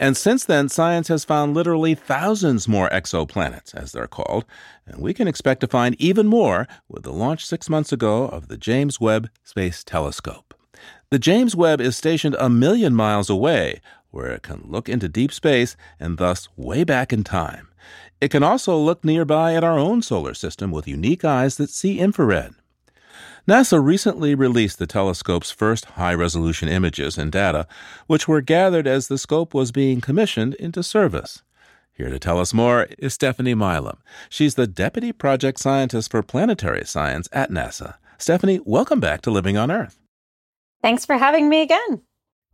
[0.00, 4.46] And since then, science has found literally thousands more exoplanets, as they're called,
[4.86, 8.48] and we can expect to find even more with the launch six months ago of
[8.48, 10.47] the James Webb Space Telescope.
[11.10, 15.32] The James Webb is stationed a million miles away, where it can look into deep
[15.32, 17.68] space and thus way back in time.
[18.20, 21.98] It can also look nearby at our own solar system with unique eyes that see
[21.98, 22.52] infrared.
[23.48, 27.66] NASA recently released the telescope's first high resolution images and data,
[28.06, 31.42] which were gathered as the scope was being commissioned into service.
[31.90, 33.96] Here to tell us more is Stephanie Milam.
[34.28, 37.94] She's the Deputy Project Scientist for Planetary Science at NASA.
[38.18, 39.98] Stephanie, welcome back to Living on Earth.
[40.82, 42.02] Thanks for having me again.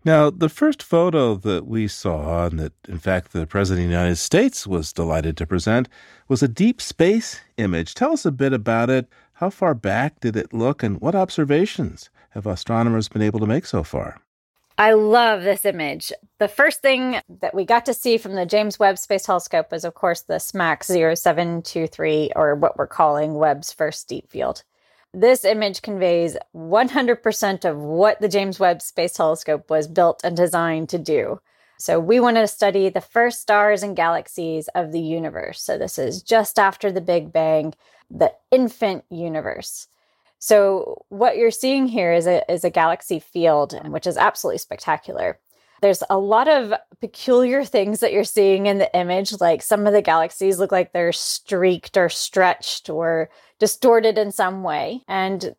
[0.05, 3.97] Now, the first photo that we saw, and that in fact the President of the
[3.97, 5.89] United States was delighted to present,
[6.29, 7.95] was a deep space image.
[7.95, 9.09] Tell us a bit about it.
[9.35, 13.65] How far back did it look, and what observations have astronomers been able to make
[13.65, 14.21] so far?
[14.77, 16.13] I love this image.
[16.39, 19.85] The first thing that we got to see from the James Webb Space Telescope was,
[19.85, 24.65] of course, the SMACS 0723, or what we're calling Webb's first deep field.
[25.15, 30.89] This image conveys 100% of what the James Webb Space Telescope was built and designed
[30.89, 31.41] to do.
[31.79, 35.63] So, we want to study the first stars and galaxies of the universe.
[35.63, 37.75] So, this is just after the Big Bang,
[38.11, 39.87] the infant universe.
[40.41, 45.39] So, what you're seeing here is a, is a galaxy field, which is absolutely spectacular.
[45.85, 49.93] There's a lot of peculiar things that you're seeing in the image, like some of
[49.93, 55.03] the galaxies look like they're streaked or stretched or distorted in some way.
[55.09, 55.55] And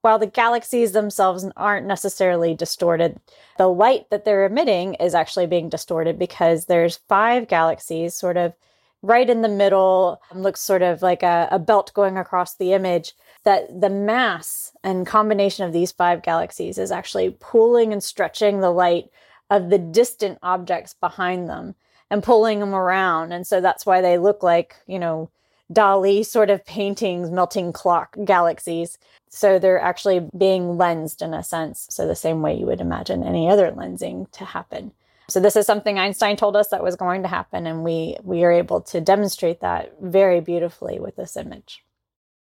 [0.00, 3.20] while the galaxies themselves aren't necessarily distorted,
[3.56, 8.54] the light that they're emitting is actually being distorted because there's five galaxies sort of
[9.00, 13.14] right in the middle, looks sort of like a, a belt going across the image.
[13.44, 18.72] That the mass and combination of these five galaxies is actually pulling and stretching the
[18.72, 19.08] light
[19.52, 21.74] of the distant objects behind them
[22.10, 23.32] and pulling them around.
[23.32, 25.30] And so that's why they look like, you know,
[25.70, 28.98] Dali sort of paintings, melting clock galaxies.
[29.28, 31.86] So they're actually being lensed in a sense.
[31.90, 34.92] So the same way you would imagine any other lensing to happen.
[35.28, 38.44] So this is something Einstein told us that was going to happen, and we we
[38.44, 41.84] are able to demonstrate that very beautifully with this image.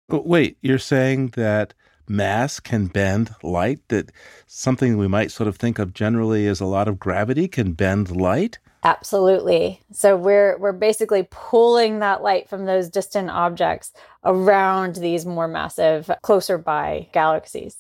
[0.10, 1.74] But wait, you're saying that
[2.08, 4.12] mass can bend light, that
[4.48, 8.16] something we might sort of think of generally as a lot of gravity can bend
[8.16, 8.60] light?
[8.84, 9.82] Absolutely.
[9.92, 13.94] So we're we're basically pulling that light from those distant objects
[14.26, 17.78] around these more massive closer by galaxies.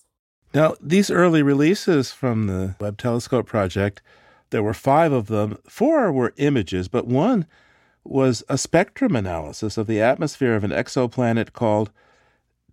[0.53, 4.01] Now, these early releases from the Webb Telescope project,
[4.51, 5.57] there were 5 of them.
[5.67, 7.47] 4 were images, but one
[8.03, 11.89] was a spectrum analysis of the atmosphere of an exoplanet called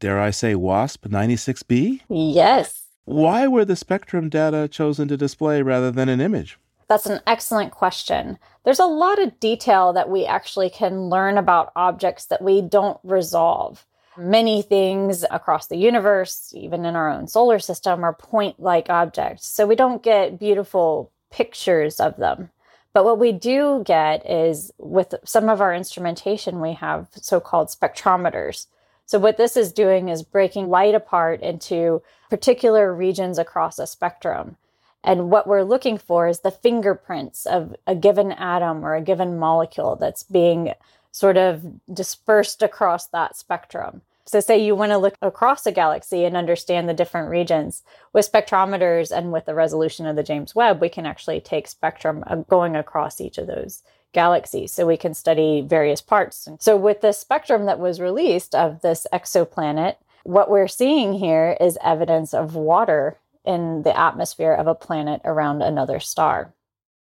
[0.00, 2.00] dare I say, WASP 96b?
[2.08, 2.84] Yes.
[3.04, 6.58] Why were the spectrum data chosen to display rather than an image?
[6.88, 8.36] That's an excellent question.
[8.64, 12.98] There's a lot of detail that we actually can learn about objects that we don't
[13.04, 13.86] resolve.
[14.16, 19.46] Many things across the universe, even in our own solar system, are point like objects.
[19.46, 22.50] So we don't get beautiful pictures of them.
[22.92, 27.68] But what we do get is with some of our instrumentation, we have so called
[27.68, 28.66] spectrometers.
[29.10, 34.56] So, what this is doing is breaking light apart into particular regions across a spectrum.
[35.02, 39.36] And what we're looking for is the fingerprints of a given atom or a given
[39.36, 40.74] molecule that's being
[41.10, 44.02] sort of dispersed across that spectrum.
[44.26, 47.82] So, say you want to look across a galaxy and understand the different regions.
[48.12, 52.22] With spectrometers and with the resolution of the James Webb, we can actually take spectrum
[52.26, 54.72] uh, going across each of those galaxies.
[54.72, 56.48] so we can study various parts.
[56.58, 61.78] So, with the spectrum that was released of this exoplanet, what we're seeing here is
[61.82, 66.52] evidence of water in the atmosphere of a planet around another star.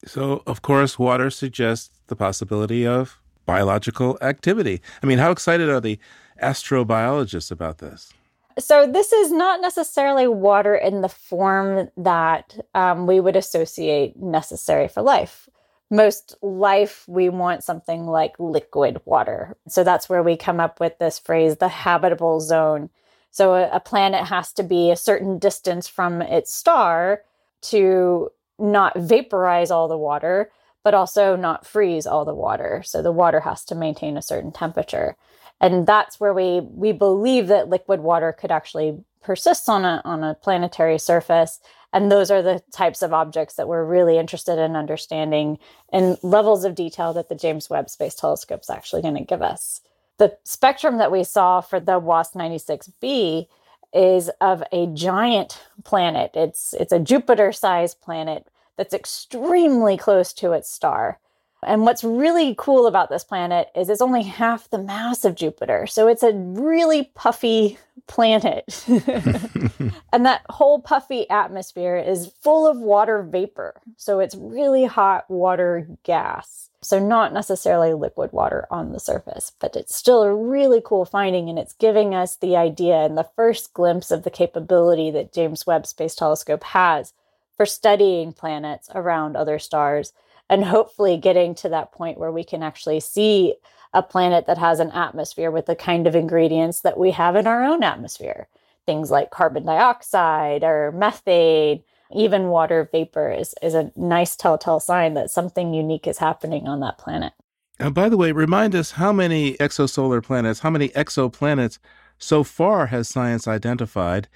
[0.05, 4.81] So, of course, water suggests the possibility of biological activity.
[5.03, 5.99] I mean, how excited are the
[6.41, 8.13] astrobiologists about this?
[8.59, 14.87] So, this is not necessarily water in the form that um, we would associate necessary
[14.89, 15.47] for life
[15.91, 19.57] most life, we want something like liquid water.
[19.67, 22.89] So that's where we come up with this phrase, the habitable zone.
[23.29, 27.23] So a, a planet has to be a certain distance from its star
[27.63, 30.49] to not vaporize all the water,
[30.83, 32.81] but also not freeze all the water.
[32.85, 35.17] So the water has to maintain a certain temperature.
[35.61, 40.23] And that's where we we believe that liquid water could actually persist on a on
[40.23, 41.61] a planetary surface
[41.93, 45.59] and those are the types of objects that we're really interested in understanding
[45.91, 49.41] and levels of detail that the James Webb Space Telescope is actually going to give
[49.41, 49.81] us.
[50.17, 53.47] The spectrum that we saw for the WASP 96b
[53.93, 56.31] is of a giant planet.
[56.33, 58.47] It's it's a Jupiter-sized planet
[58.77, 61.19] that's extremely close to its star.
[61.63, 65.85] And what's really cool about this planet is it's only half the mass of Jupiter.
[65.85, 68.83] So it's a really puffy planet.
[68.87, 73.79] and that whole puffy atmosphere is full of water vapor.
[73.97, 76.69] So it's really hot water gas.
[76.83, 81.47] So, not necessarily liquid water on the surface, but it's still a really cool finding.
[81.47, 85.67] And it's giving us the idea and the first glimpse of the capability that James
[85.67, 87.13] Webb Space Telescope has
[87.55, 90.13] for studying planets around other stars
[90.51, 93.55] and hopefully getting to that point where we can actually see
[93.93, 97.47] a planet that has an atmosphere with the kind of ingredients that we have in
[97.47, 98.47] our own atmosphere.
[98.85, 101.81] Things like carbon dioxide or methane,
[102.13, 106.81] even water vapor is, is a nice telltale sign that something unique is happening on
[106.81, 107.31] that planet.
[107.79, 111.79] And by the way, remind us how many exosolar planets, how many exoplanets
[112.17, 114.27] so far has science identified,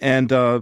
[0.00, 0.60] and uh,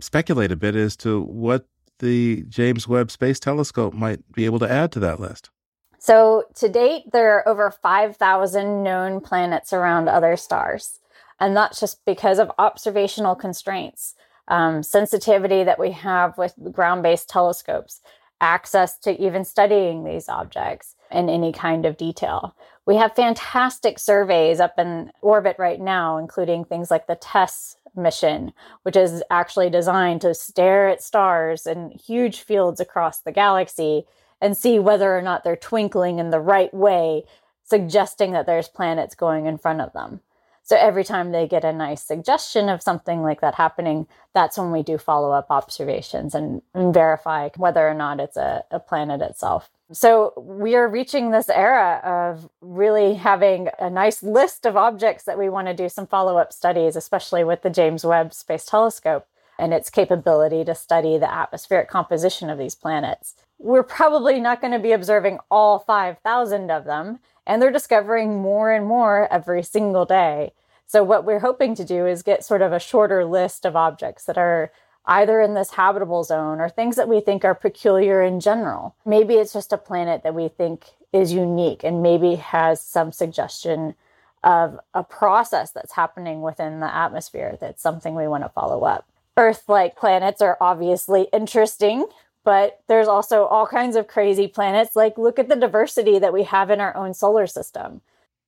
[0.00, 1.66] speculate a bit as to what
[1.98, 5.50] the James Webb Space Telescope might be able to add to that list?
[5.98, 11.00] So, to date, there are over 5,000 known planets around other stars.
[11.40, 14.14] And that's just because of observational constraints,
[14.48, 18.00] um, sensitivity that we have with ground based telescopes,
[18.40, 22.54] access to even studying these objects in any kind of detail.
[22.86, 28.52] We have fantastic surveys up in orbit right now, including things like the TESS mission,
[28.82, 34.04] which is actually designed to stare at stars in huge fields across the galaxy
[34.40, 37.24] and see whether or not they're twinkling in the right way,
[37.64, 40.20] suggesting that there's planets going in front of them.
[40.66, 44.72] So every time they get a nice suggestion of something like that happening, that's when
[44.72, 49.20] we do follow up observations and, and verify whether or not it's a, a planet
[49.20, 49.70] itself.
[49.92, 55.38] So we are reaching this era of really having a nice list of objects that
[55.38, 59.26] we want to do some follow up studies, especially with the James Webb Space Telescope
[59.58, 63.34] and its capability to study the atmospheric composition of these planets.
[63.58, 68.72] We're probably not going to be observing all 5,000 of them, and they're discovering more
[68.72, 70.52] and more every single day.
[70.86, 74.24] So, what we're hoping to do is get sort of a shorter list of objects
[74.24, 74.70] that are
[75.06, 78.94] either in this habitable zone or things that we think are peculiar in general.
[79.04, 83.94] Maybe it's just a planet that we think is unique and maybe has some suggestion
[84.42, 89.06] of a process that's happening within the atmosphere that's something we want to follow up.
[89.36, 92.06] Earth like planets are obviously interesting,
[92.44, 94.94] but there's also all kinds of crazy planets.
[94.94, 98.00] Like, look at the diversity that we have in our own solar system.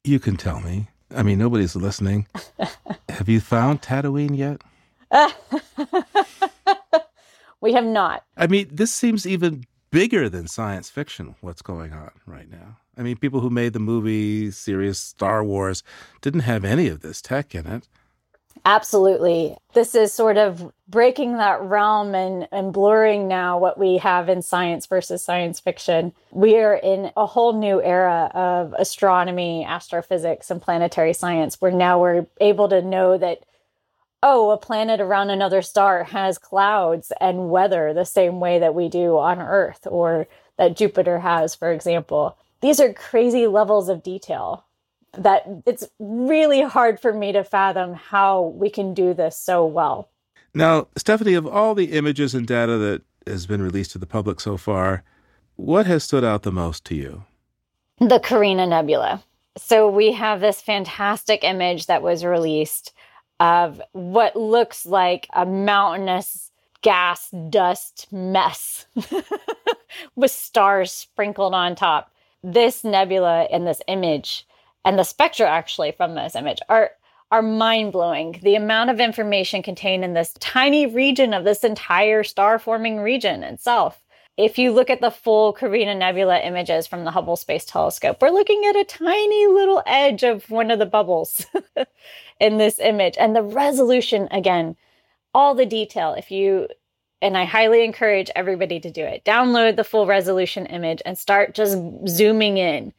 [0.05, 0.89] You can tell me.
[1.15, 2.27] I mean, nobody's listening.
[3.09, 4.63] have you found Tatooine yet?
[7.61, 8.25] we have not.
[8.37, 12.79] I mean, this seems even bigger than science fiction, what's going on right now.
[12.99, 15.83] I mean, people who made the movie series Star Wars
[16.21, 17.89] didn't have any of this tech in it.
[18.65, 19.57] Absolutely.
[19.75, 24.43] This is sort of breaking that realm and, and blurring now what we have in
[24.43, 26.13] science versus science fiction.
[26.33, 32.01] We are in a whole new era of astronomy, astrophysics, and planetary science where now
[32.01, 33.45] we're able to know that,
[34.23, 38.89] oh, a planet around another star has clouds and weather the same way that we
[38.89, 40.27] do on Earth or
[40.59, 42.37] that Jupiter has, for example.
[42.63, 44.66] These are crazy levels of detail
[45.19, 50.09] that it's really hard for me to fathom how we can do this so well.
[50.55, 54.41] Now, Stephanie, of all the images and data that has been released to the public
[54.41, 55.03] so far,
[55.57, 57.25] what has stood out the most to you?
[57.99, 59.23] The Carina Nebula.
[59.59, 62.93] So we have this fantastic image that was released
[63.41, 66.51] of what looks like a mountainous
[66.83, 68.87] gas dust mess
[70.17, 72.13] with stars sprinkled on top.
[72.43, 74.47] This nebula in this image
[74.87, 76.93] and the spectra actually from this image are
[77.33, 78.39] are mind blowing.
[78.45, 83.43] The amount of information contained in this tiny region of this entire star forming region
[83.43, 84.01] itself.
[84.37, 88.31] If you look at the full Carina Nebula images from the Hubble Space Telescope, we're
[88.31, 91.45] looking at a tiny little edge of one of the bubbles
[92.41, 93.17] in this image.
[93.19, 94.77] And the resolution, again,
[95.35, 96.15] all the detail.
[96.15, 96.69] If you,
[97.21, 101.55] and I highly encourage everybody to do it, download the full resolution image and start
[101.55, 101.77] just
[102.07, 102.93] zooming in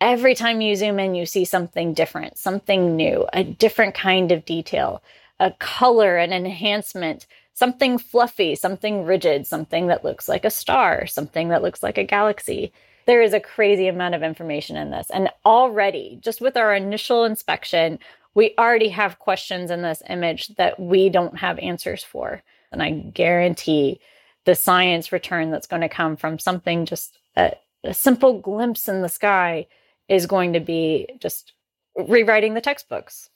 [0.00, 4.44] every time you zoom in, you see something different, something new, a different kind of
[4.44, 5.02] detail,
[5.40, 11.48] a color, an enhancement, something fluffy, something rigid, something that looks like a star, something
[11.48, 12.72] that looks like a galaxy.
[13.06, 15.10] There is a crazy amount of information in this.
[15.10, 17.98] And already, just with our initial inspection,
[18.34, 22.42] we already have questions in this image that we don't have answers for.
[22.70, 24.00] And I guarantee
[24.44, 29.02] the science return that's going to come from something just a, a simple glimpse in
[29.02, 29.66] the sky
[30.08, 31.52] is going to be just
[31.96, 33.30] rewriting the textbooks.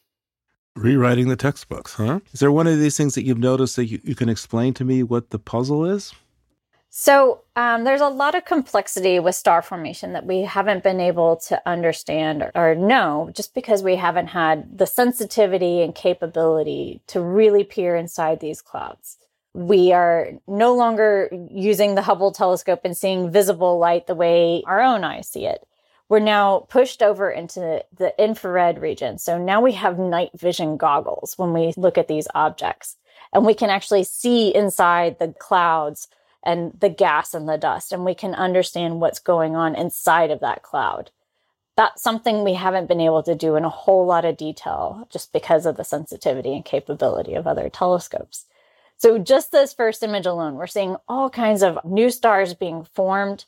[0.74, 2.20] Rewriting the textbooks, huh?
[2.32, 4.84] Is there one of these things that you've noticed that you, you can explain to
[4.84, 6.14] me what the puzzle is?
[6.94, 11.36] So, um, there's a lot of complexity with star formation that we haven't been able
[11.48, 17.20] to understand or, or know just because we haven't had the sensitivity and capability to
[17.20, 19.16] really peer inside these clouds.
[19.54, 24.80] We are no longer using the Hubble telescope and seeing visible light the way our
[24.80, 25.66] own eyes see it
[26.12, 29.16] we're now pushed over into the infrared region.
[29.16, 32.98] So now we have night vision goggles when we look at these objects,
[33.32, 36.08] and we can actually see inside the clouds
[36.44, 40.40] and the gas and the dust, and we can understand what's going on inside of
[40.40, 41.10] that cloud.
[41.78, 45.32] That's something we haven't been able to do in a whole lot of detail just
[45.32, 48.44] because of the sensitivity and capability of other telescopes.
[48.98, 53.46] So, just this first image alone, we're seeing all kinds of new stars being formed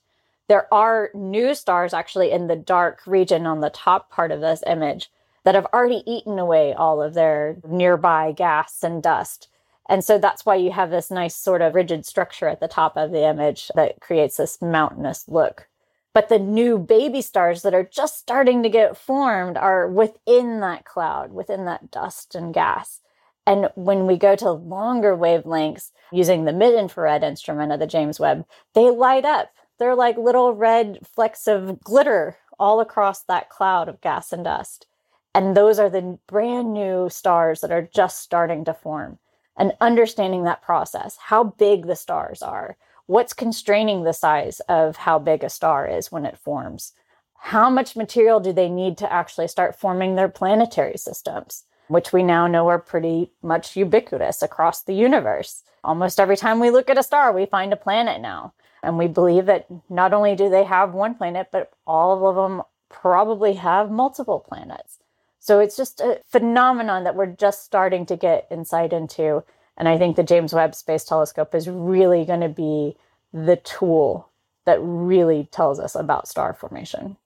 [0.49, 4.63] there are new stars actually in the dark region on the top part of this
[4.67, 5.11] image
[5.45, 9.49] that have already eaten away all of their nearby gas and dust.
[9.89, 12.97] And so that's why you have this nice sort of rigid structure at the top
[12.97, 15.69] of the image that creates this mountainous look.
[16.15, 20.85] But the new baby stars that are just starting to get formed are within that
[20.85, 23.01] cloud, within that dust and gas.
[23.47, 28.19] And when we go to longer wavelengths using the mid infrared instrument of the James
[28.19, 33.89] Webb, they light up they're like little red flecks of glitter all across that cloud
[33.89, 34.87] of gas and dust.
[35.35, 39.19] And those are the brand new stars that are just starting to form.
[39.57, 45.19] And understanding that process, how big the stars are, what's constraining the size of how
[45.19, 46.93] big a star is when it forms,
[47.37, 52.23] how much material do they need to actually start forming their planetary systems, which we
[52.23, 55.63] now know are pretty much ubiquitous across the universe.
[55.83, 58.55] Almost every time we look at a star, we find a planet now.
[58.85, 62.63] And we believe that not only do they have one planet, but all of them
[62.89, 64.99] probably have multiple planets.
[65.41, 69.43] So it's just a phenomenon that we're just starting to get insight into.
[69.77, 72.97] And I think the James Webb Space Telescope is really going to be
[73.33, 74.29] the tool
[74.65, 77.17] that really tells us about star formation.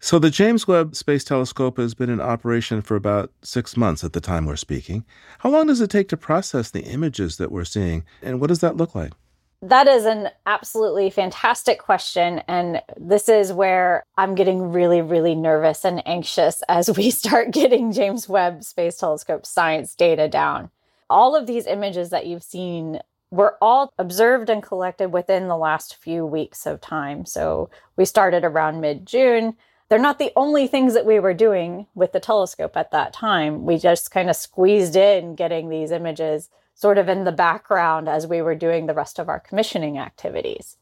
[0.00, 4.12] So the James Webb Space Telescope has been in operation for about six months at
[4.12, 5.04] the time we're speaking.
[5.40, 8.60] How long does it take to process the images that we're seeing, and what does
[8.60, 9.12] that look like?
[9.60, 12.42] That is an absolutely fantastic question.
[12.46, 17.92] And this is where I'm getting really, really nervous and anxious as we start getting
[17.92, 20.70] James Webb Space Telescope science data down.
[21.10, 23.00] All of these images that you've seen
[23.30, 27.26] were all observed and collected within the last few weeks of time.
[27.26, 29.56] So we started around mid June.
[29.88, 33.64] They're not the only things that we were doing with the telescope at that time.
[33.64, 36.48] We just kind of squeezed in getting these images
[36.78, 40.76] sort of in the background as we were doing the rest of our commissioning activities.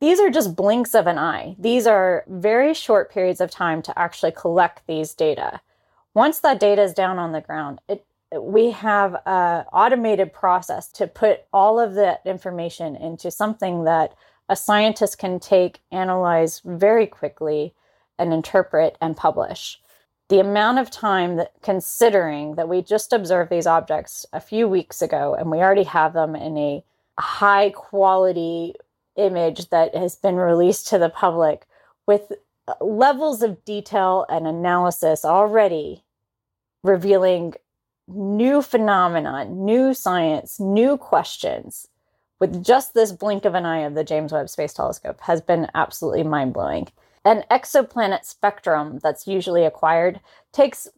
[0.00, 1.56] These are just blinks of an eye.
[1.58, 5.60] These are very short periods of time to actually collect these data.
[6.14, 11.06] Once that data is down on the ground, it, we have an automated process to
[11.06, 14.14] put all of that information into something that
[14.48, 17.74] a scientist can take, analyze very quickly,
[18.18, 19.81] and interpret and publish
[20.32, 25.02] the amount of time that considering that we just observed these objects a few weeks
[25.02, 26.82] ago and we already have them in a
[27.18, 28.74] high quality
[29.16, 31.66] image that has been released to the public
[32.06, 32.32] with
[32.66, 36.02] uh, levels of detail and analysis already
[36.82, 37.52] revealing
[38.08, 41.88] new phenomena, new science, new questions
[42.40, 45.68] with just this blink of an eye of the James Webb Space Telescope has been
[45.74, 46.88] absolutely mind blowing.
[47.24, 50.20] An exoplanet spectrum that's usually acquired
[50.52, 50.88] takes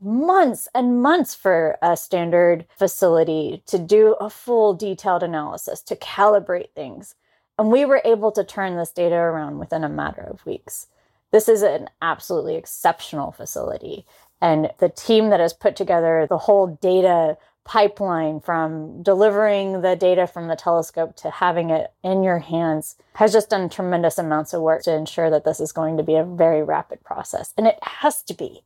[0.00, 6.70] months and months for a standard facility to do a full detailed analysis, to calibrate
[6.74, 7.14] things.
[7.58, 10.86] And we were able to turn this data around within a matter of weeks.
[11.30, 14.06] This is an absolutely exceptional facility.
[14.40, 20.26] And the team that has put together the whole data pipeline from delivering the data
[20.26, 24.62] from the telescope to having it in your hands has just done tremendous amounts of
[24.62, 27.52] work to ensure that this is going to be a very rapid process.
[27.56, 28.62] And it has to be.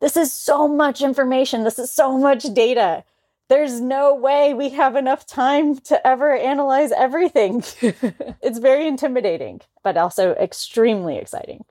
[0.00, 1.64] This is so much information.
[1.64, 3.04] This is so much data.
[3.48, 7.62] There's no way we have enough time to ever analyze everything.
[7.80, 11.64] it's very intimidating, but also extremely exciting.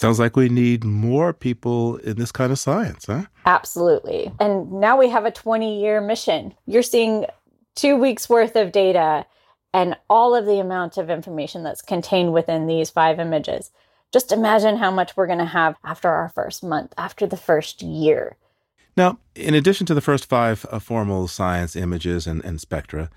[0.00, 3.24] Sounds like we need more people in this kind of science, huh?
[3.44, 4.32] Absolutely.
[4.40, 6.54] And now we have a 20 year mission.
[6.64, 7.26] You're seeing
[7.74, 9.26] two weeks worth of data
[9.74, 13.72] and all of the amount of information that's contained within these five images.
[14.10, 17.82] Just imagine how much we're going to have after our first month, after the first
[17.82, 18.38] year.
[18.96, 23.10] Now, in addition to the first five uh, formal science images and, and spectra,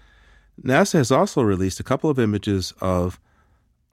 [0.61, 3.21] NASA has also released a couple of images of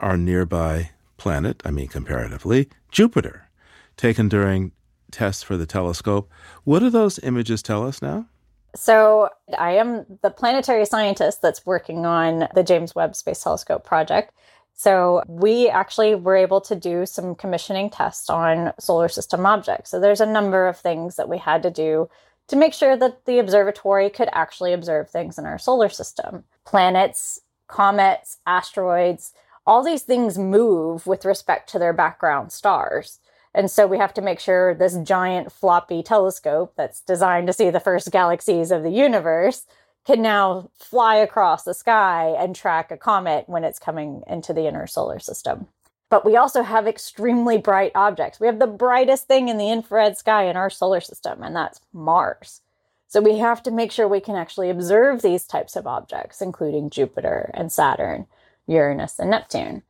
[0.01, 0.91] our nearby
[1.21, 3.49] planet, I mean comparatively, Jupiter,
[3.97, 4.73] taken during
[5.13, 6.31] tests for the telescope.
[6.65, 8.27] What do those images tell us now?
[8.75, 14.33] So, I am the planetary scientist that's working on the James Webb Space Telescope project.
[14.75, 19.91] So, we actually were able to do some commissioning tests on solar system objects.
[19.91, 22.09] So, there's a number of things that we had to do
[22.47, 27.41] to make sure that the observatory could actually observe things in our solar system planets,
[27.67, 29.33] comets, asteroids,
[29.67, 33.21] all these things move with respect to their background stars.
[33.55, 37.71] And so we have to make sure this giant floppy telescope that's designed to see
[37.71, 39.67] the first galaxies of the universe
[40.07, 44.67] can now fly across the sky and track a comet when it's coming into the
[44.67, 45.67] inner solar system.
[46.09, 48.41] But we also have extremely bright objects.
[48.41, 51.81] We have the brightest thing in the infrared sky in our solar system, and that's
[51.93, 52.63] Mars.
[53.07, 56.91] So we have to make sure we can actually observe these types of objects, including
[56.91, 58.27] Jupiter and Saturn.
[58.71, 59.83] Uranus, and Neptune.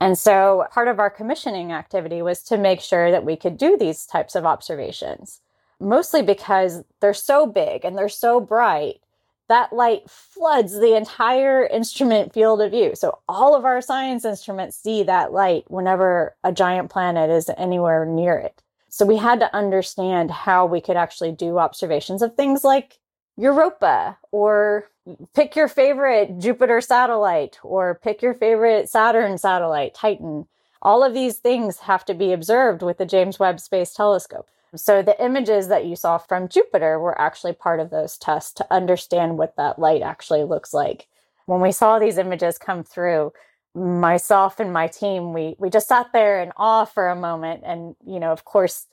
[0.00, 3.76] And so part of our commissioning activity was to make sure that we could do
[3.76, 5.40] these types of observations,
[5.80, 9.00] mostly because they're so big and they're so bright.
[9.48, 12.94] That light floods the entire instrument field of view.
[12.94, 18.04] So all of our science instruments see that light whenever a giant planet is anywhere
[18.04, 18.62] near it.
[18.90, 22.98] So we had to understand how we could actually do observations of things like
[23.36, 24.90] Europa or
[25.34, 30.46] pick your favorite Jupiter satellite or pick your favorite Saturn satellite, Titan.
[30.82, 34.48] All of these things have to be observed with the James Webb Space Telescope.
[34.76, 38.66] So the images that you saw from Jupiter were actually part of those tests to
[38.72, 41.08] understand what that light actually looks like.
[41.46, 43.32] When we saw these images come through,
[43.74, 47.96] myself and my team, we we just sat there in awe for a moment and
[48.04, 48.86] you know, of course,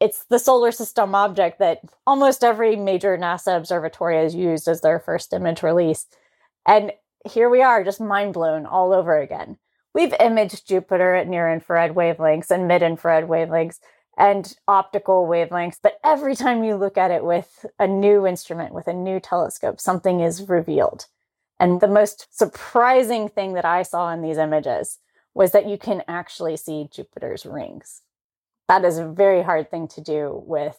[0.00, 4.98] it's the solar system object that almost every major NASA observatory has used as their
[4.98, 6.06] first image release.
[6.66, 6.92] And
[7.24, 9.58] here we are, just mind blown all over again.
[9.94, 13.80] We've imaged Jupiter at near infrared wavelengths and mid infrared wavelengths
[14.18, 18.88] and optical wavelengths, but every time you look at it with a new instrument, with
[18.88, 21.06] a new telescope, something is revealed.
[21.58, 24.98] And the most surprising thing that I saw in these images
[25.34, 28.02] was that you can actually see Jupiter's rings
[28.68, 30.78] that is a very hard thing to do with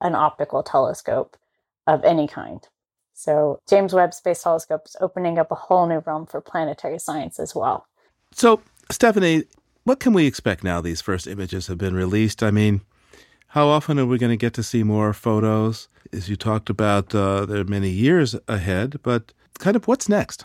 [0.00, 1.36] an optical telescope
[1.86, 2.66] of any kind.
[3.14, 7.40] So, James Webb Space Telescope is opening up a whole new realm for planetary science
[7.40, 7.86] as well.
[8.32, 8.60] So,
[8.90, 9.44] Stephanie,
[9.84, 12.42] what can we expect now these first images have been released?
[12.42, 12.82] I mean,
[13.48, 15.88] how often are we going to get to see more photos?
[16.12, 20.44] As you talked about, uh, there are many years ahead, but kind of what's next?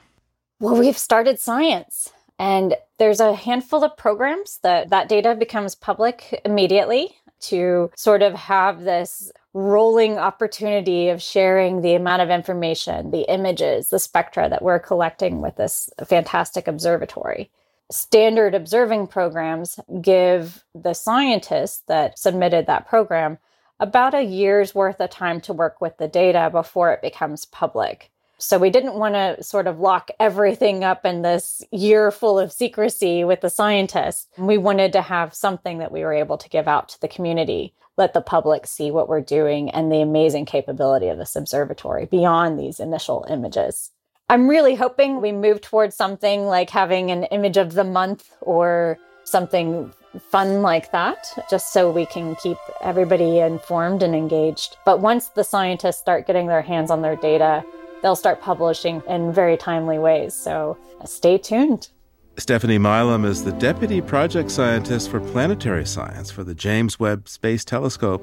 [0.61, 2.09] Well, we've started science.
[2.39, 8.35] And there's a handful of programs that that data becomes public immediately to sort of
[8.35, 14.61] have this rolling opportunity of sharing the amount of information, the images, the spectra that
[14.61, 17.49] we're collecting with this fantastic observatory.
[17.89, 23.39] Standard observing programs give the scientists that submitted that program
[23.79, 28.11] about a year's worth of time to work with the data before it becomes public.
[28.41, 32.51] So we didn't want to sort of lock everything up in this year full of
[32.51, 34.27] secrecy with the scientists.
[34.35, 37.73] We wanted to have something that we were able to give out to the community,
[37.97, 42.57] let the public see what we're doing and the amazing capability of this observatory beyond
[42.57, 43.91] these initial images.
[44.27, 48.97] I'm really hoping we move towards something like having an image of the month or
[49.23, 49.93] something
[50.31, 54.77] fun like that, just so we can keep everybody informed and engaged.
[54.83, 57.63] But once the scientists start getting their hands on their data,
[58.01, 60.33] they'll start publishing in very timely ways.
[60.33, 61.89] So uh, stay tuned.
[62.37, 67.65] Stephanie Milam is the Deputy Project Scientist for Planetary Science for the James Webb Space
[67.65, 68.21] Telescope.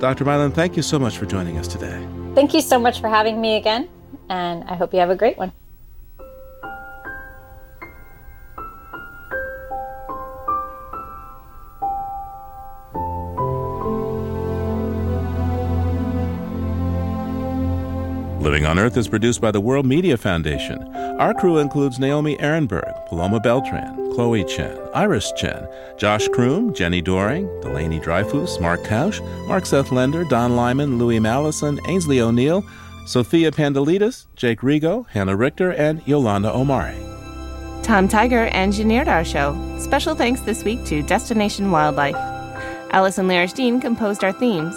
[0.00, 0.24] Dr.
[0.24, 2.06] Milam, thank you so much for joining us today.
[2.34, 3.88] Thank you so much for having me again,
[4.28, 5.52] and I hope you have a great one.
[18.46, 20.80] Living on Earth is produced by the World Media Foundation.
[21.18, 25.66] Our crew includes Naomi Arenberg, Paloma Beltran, Chloe Chen, Iris Chen,
[25.98, 31.80] Josh Croom, Jenny Doering, Delaney Dreyfus, Mark Kausch, Mark Seth Lender, Don Lyman, Louis Mallison,
[31.88, 32.64] Ainsley O'Neill,
[33.04, 36.94] Sophia Pandelidis, Jake Rigo, Hannah Richter, and Yolanda Omari.
[37.82, 39.56] Tom Tiger engineered our show.
[39.80, 42.14] Special thanks this week to Destination Wildlife.
[42.92, 44.76] Allison Lirish Dean composed our themes.